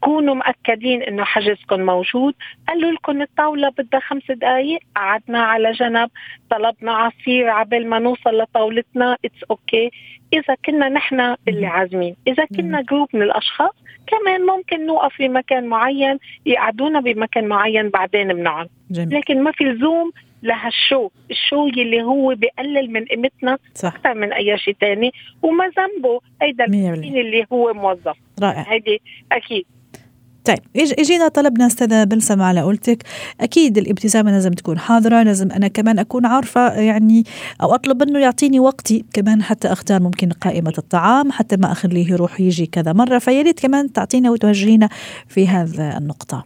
كونوا 0.00 0.34
مأكدين 0.34 1.02
إنه 1.02 1.24
حجزكم 1.24 1.80
موجود. 1.80 2.34
قالوا 2.68 2.92
لكم 2.92 3.22
الطاولة 3.22 3.68
بدها 3.68 4.00
خمس 4.00 4.30
دقائق 4.30 4.80
قعدنا 4.96 5.42
على 5.42 5.72
جنب 5.72 6.10
طلبنا 6.50 6.92
عصير 6.92 7.48
عبال 7.48 7.88
ما 7.88 7.98
نوصل 7.98 8.38
لطاولتنا. 8.38 9.16
it's 9.24 9.44
okay 9.50 9.88
okay. 9.88 9.94
إذا 10.32 10.54
كنا 10.66 10.88
نحن 10.88 11.36
اللي 11.48 11.66
عازمين. 11.66 12.16
إذا 12.26 12.44
كنا 12.44 12.80
group 12.80 13.08
من 13.14 13.22
الأشخاص 13.22 13.74
كمان 14.06 14.46
ممكن 14.46 14.86
نوقف 14.86 15.14
في 15.14 15.28
مكان 15.28 15.66
معين 15.66 16.18
يقعدونا 16.46 17.00
بمكان 17.00 17.48
معين 17.48 17.88
بعدين 17.88 18.28
بنقعد. 18.28 18.68
لكن 18.90 19.42
ما 19.42 19.52
في 19.52 19.64
لزوم 19.64 20.10
لهال 20.42 20.70
show 20.70 21.08
ال 21.30 21.36
show. 21.36 21.66
يلي 21.66 22.02
هو 22.02 22.34
بقلل 22.34 22.92
من 22.92 23.04
قيمتنا 23.04 23.58
أكثر 23.84 24.14
من 24.14 24.32
أي 24.32 24.58
شيء 24.58 24.76
ثاني 24.80 25.12
وما 25.42 25.64
ذنبه. 25.64 26.20
هيدا 26.42 26.64
اللي 26.64 27.46
هو 27.52 27.72
موظف. 27.74 28.16
رائع. 28.42 28.66
هيدي 28.68 29.00
أكيد. 29.32 29.64
طيب 30.44 30.58
إجينا 30.76 31.28
طلبنا 31.28 31.66
أستاذة 31.66 32.04
بلسم 32.04 32.42
على 32.42 32.60
قولتك. 32.60 33.02
أكيد 33.40 33.78
الابتسامة 33.78 34.30
لازم 34.30 34.50
تكون 34.50 34.78
حاضرة 34.78 35.22
لازم 35.22 35.52
أنا 35.52 35.68
كمان 35.68 35.98
أكون 35.98 36.26
عارفة 36.26 36.80
يعني 36.80 37.24
أو 37.62 37.74
أطلب 37.74 38.02
منه 38.02 38.18
يعطيني 38.18 38.60
وقتي 38.60 39.04
كمان 39.14 39.42
حتى 39.42 39.68
أختار 39.68 40.02
ممكن 40.02 40.28
قائمة 40.28 40.72
الطعام 40.78 41.32
حتى 41.32 41.56
ما 41.56 41.72
أخليه 41.72 42.12
يروح 42.12 42.40
يجي 42.40 42.66
كذا 42.66 42.92
مرة. 42.92 43.18
فيا 43.18 43.42
ريت 43.42 43.60
كمان 43.60 43.92
تعطينا 43.92 44.30
وتوجهينا 44.30 44.88
في 45.28 45.48
هذا 45.48 45.98
النقطة. 45.98 46.44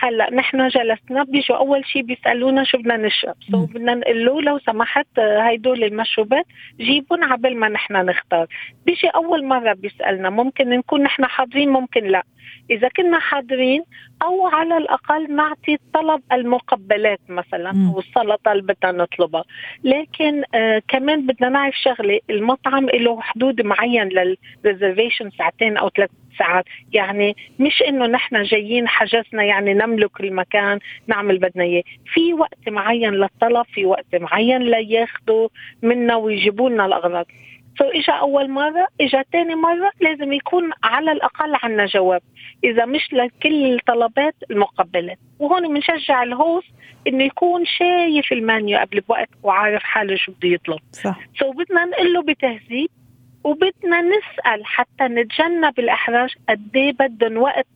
هلا 0.00 0.34
نحن 0.34 0.68
جلسنا 0.68 1.24
بيجوا 1.24 1.56
أول 1.56 1.86
شيء 1.86 2.02
بيسألونا 2.02 2.64
شو 2.64 2.78
بدنا 2.78 2.96
نشرب. 2.96 3.34
سو 3.50 3.66
بدنا 3.66 3.94
نقول 3.94 4.24
له 4.24 4.42
لو 4.42 4.58
سمحت 4.58 5.18
هيدول 5.18 5.84
المشروبات 5.84 6.46
جيبون 6.80 7.24
عبل 7.24 7.56
ما 7.56 7.68
نحن 7.68 7.92
نختار. 7.92 8.46
بيجي 8.86 9.08
أول 9.08 9.44
مرة 9.44 9.72
بيسألنا 9.72 10.30
ممكن 10.30 10.68
نكون 10.68 11.02
نحن 11.02 11.24
حاضرين 11.24 11.68
ممكن 11.68 12.04
لا. 12.04 12.22
إذا 12.70 12.88
كنا 12.88 13.18
حاضرين 13.18 13.82
أو 14.22 14.46
على 14.46 14.76
الأقل 14.76 15.34
نعطي 15.34 15.78
طلب 15.94 16.22
المقبلات 16.32 17.20
مثلا 17.28 17.70
أو 17.70 17.98
السلطة 17.98 18.52
اللي 18.52 18.62
بدنا 18.62 18.92
نطلبها. 18.92 19.44
لكن 19.84 20.42
آه 20.54 20.82
كمان 20.88 21.26
بدنا 21.26 21.48
نعرف 21.48 21.74
شغلة 21.74 22.20
المطعم 22.30 22.86
له 22.86 23.20
حدود 23.20 23.62
معين 23.62 24.08
لل 24.64 24.74
reservation 24.74 25.30
ساعتين 25.30 25.76
أو 25.76 25.88
ثلاث 25.88 26.10
ساعات. 26.38 26.64
يعني 26.92 27.36
مش 27.58 27.82
إنه 27.88 28.06
نحن 28.06 28.42
جايين 28.42 28.88
حجزنا 28.88 29.42
يعني 29.42 29.74
نملك 29.74 30.20
المكان 30.20 30.78
نعمل 31.06 31.38
بدنا 31.38 31.64
إياه. 31.64 31.82
في 32.12 32.34
وقت 32.34 32.68
معين 32.68 33.10
للطلب 33.10 33.66
في 33.72 33.84
وقت 33.86 34.14
معين 34.14 34.62
لياخذوا 34.62 35.48
منا 35.82 36.16
ويجيبوا 36.16 36.70
لنا 36.70 36.86
الأغراض. 36.86 37.26
so 37.78 37.84
اجى 37.84 38.12
أول 38.12 38.50
مرة 38.50 38.86
اجى 39.00 39.22
ثاني 39.32 39.54
مرة 39.54 39.90
لازم 40.00 40.32
يكون 40.32 40.70
على 40.84 41.12
الأقل 41.12 41.54
عنا 41.62 41.86
جواب. 41.86 42.22
إذا 42.64 42.84
مش 42.84 43.12
لكل 43.12 43.74
الطلبات 43.74 44.34
المقبلات. 44.50 45.18
وهون 45.38 45.74
بنشجع 45.74 46.22
ال 46.22 46.32
host 46.32 46.70
إنه 47.06 47.24
يكون 47.24 47.64
شايف 47.64 48.32
المانيو 48.32 48.78
قبل 48.78 49.00
بوقت 49.00 49.28
وعارف 49.42 49.82
حاله 49.82 50.16
شو 50.16 50.32
بده 50.32 50.48
يطلب. 50.48 50.78
صح. 50.92 51.18
so 51.38 51.50
بدنا 51.50 51.84
نقول 51.84 52.12
له 52.12 52.22
بتهذيب. 52.22 52.90
وبدنا 53.44 54.00
نسأل 54.00 54.66
حتى 54.66 55.04
نتجنب 55.04 55.78
الإحراج 55.78 56.34
قد 56.48 56.70
إيه 56.76 56.92
بدهم 56.92 57.36
وقت. 57.36 57.66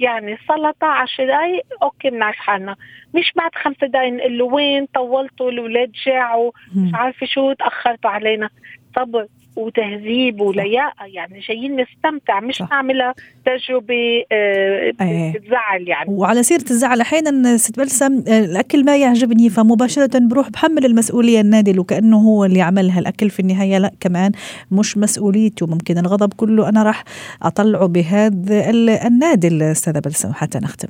يعني 0.00 0.38
سلطة 0.48 0.86
10 0.86 1.26
دقايق 1.26 1.64
okay 1.82 2.10
بنعرف 2.10 2.36
حالنا. 2.36 2.76
مش 3.14 3.32
بعد 3.36 3.50
خمس 3.54 3.76
دقايق 3.82 4.12
نقول 4.12 4.38
له 4.38 4.44
وين 4.44 4.86
طولتوا 4.86 5.50
الأولاد 5.50 5.92
جاعوا 6.06 6.52
مش 6.76 6.94
عارفة 6.94 7.26
شو 7.26 7.52
تأخرتوا 7.52 8.10
علينا. 8.10 8.48
صبر. 8.96 9.26
وتهذيب 9.56 10.40
ولياقه 10.40 11.06
يعني 11.06 11.40
جايين 11.48 11.76
نستمتع 11.80 12.40
مش 12.40 12.56
صح. 12.56 12.70
نعملها 12.70 13.14
تجربة 13.46 14.24
آه 14.32 14.92
أيه. 15.00 15.32
بتزعل 15.32 15.88
يعني. 15.88 16.10
وعلى 16.10 16.42
سيرة 16.42 16.64
الزعل 16.70 17.00
أحيانا 17.00 17.56
ست 17.56 17.78
بلسم 17.78 18.24
آه، 18.28 18.38
الأكل 18.38 18.84
ما 18.84 18.96
يعجبني 18.96 19.50
فمباشرة 19.50 20.18
بروح 20.18 20.50
بحمل 20.50 20.84
المسؤولية 20.84 21.40
النادل 21.40 21.78
وكانه 21.78 22.16
هو 22.16 22.44
اللي 22.44 22.62
عملها. 22.62 22.98
الأكل 22.98 23.30
في 23.30 23.40
النهاية 23.40 23.78
لا 23.78 23.92
كمان 24.00 24.32
مش 24.70 24.98
مسؤوليتي 24.98 25.64
وممكن 25.64 25.98
الغضب 25.98 26.32
كله 26.32 26.68
أنا 26.68 26.82
راح 26.82 27.04
أطلعه 27.42 27.86
بهذا 27.86 28.70
النادل 29.06 29.62
استاذه 29.62 29.98
بلسم 29.98 30.32
حتى 30.32 30.58
نختم. 30.58 30.88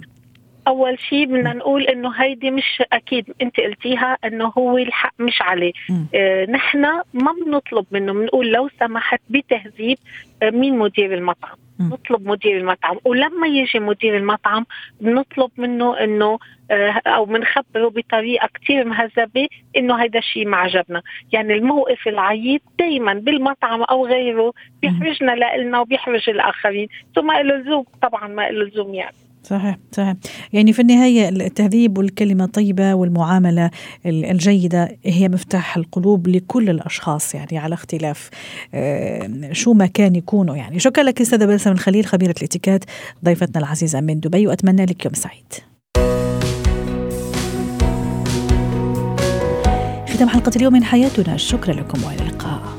أول 0.68 0.98
شيء 1.01 1.27
بدنا 1.27 1.53
نقول 1.53 1.83
إنه 1.83 2.11
هيدي 2.22 2.51
مش 2.51 2.83
أكيد 2.92 3.35
أنت 3.42 3.61
قلتيها 3.61 4.18
إنه 4.25 4.53
هو 4.59 4.79
الحق 4.79 5.14
مش 5.18 5.42
عليه. 5.42 5.72
آه 6.14 6.44
نحن 6.51 6.83
ما 7.14 7.33
بنطلب 7.46 7.87
منه 7.90 8.12
بنقول 8.12 8.53
لو 8.53 8.68
سمحت 8.81 9.20
بتهذيب 9.31 9.98
آه 10.42 10.51
مين 10.51 10.79
مدير 10.79 11.14
المطعم؟ 11.14 11.57
نطلب 11.81 12.29
مدير 12.29 12.59
المطعم. 12.59 12.96
ولما 13.05 13.46
يجي 13.46 13.79
مدير 13.79 14.16
المطعم 14.16 14.66
بنطلب 15.01 15.51
منه 15.57 15.98
إنه 16.05 16.38
آه 16.70 17.01
أو 17.07 17.25
بنخبره 17.25 17.88
بطريقة 17.88 18.48
كثير 18.55 18.85
مهذبة 18.85 19.48
إنه 19.77 19.96
هذا 19.96 20.18
الشيء 20.18 20.48
ما 20.48 20.57
عجبنا. 20.57 21.03
يعني 21.33 21.55
الموقف 21.55 22.09
العيب 22.09 22.61
دائما 22.79 23.14
بالمطعم 23.14 23.83
أو 23.83 24.07
غيره 24.07 24.53
بيحرجنا 24.83 25.57
لنا 25.59 25.81
وبيحرج 25.81 26.31
الآخرين. 26.31 26.88
ثم 27.14 27.33
له 27.33 27.57
لزوم 27.57 27.85
طبعا 28.03 28.29
ما 28.29 28.51
له 28.51 28.64
لزوم 28.64 28.94
يعني. 28.94 29.16
صحيح 29.45 29.79
صحيح. 29.93 30.15
يعني 30.53 30.73
في 30.73 30.83
النهاية 30.83 31.29
التهذيب 31.29 31.99
والكلمة 31.99 32.45
الطيبة 32.45 32.95
والمعاملة 32.95 33.71
الجيدة 34.07 34.97
هي 35.05 35.29
مفتاح 35.29 35.77
القلوب 35.77 36.29
لكل 36.29 36.71
الأشخاص 36.71 37.35
يعني 37.35 37.59
على 37.59 37.75
اختلاف 37.75 38.31
شو 39.53 39.73
ما 39.73 39.87
كان 39.87 40.17
يكونوا 40.17 40.57
يعني 40.57 40.79
شكرا 40.79 41.03
لك 41.03 41.21
أستاذة 41.21 41.45
بلسم 41.45 41.73
الخليل 41.73 42.07
خبيرة 42.07 42.35
الاتيكات 42.39 42.85
ضيفتنا 43.25 43.59
العزيزة 43.59 44.01
من 44.01 44.21
دبي 44.21 44.47
وأتمنى 44.47 44.85
لك 44.85 45.05
يوم 45.05 45.15
سعيد. 45.15 45.53
ختام 50.09 50.29
حلقة 50.29 50.53
اليوم 50.57 50.73
من 50.73 50.85
حياتنا. 50.85 51.37
شكرا 51.37 51.75
لكم 51.75 52.05
وإلى 52.05 52.23
اللقاء. 52.23 52.72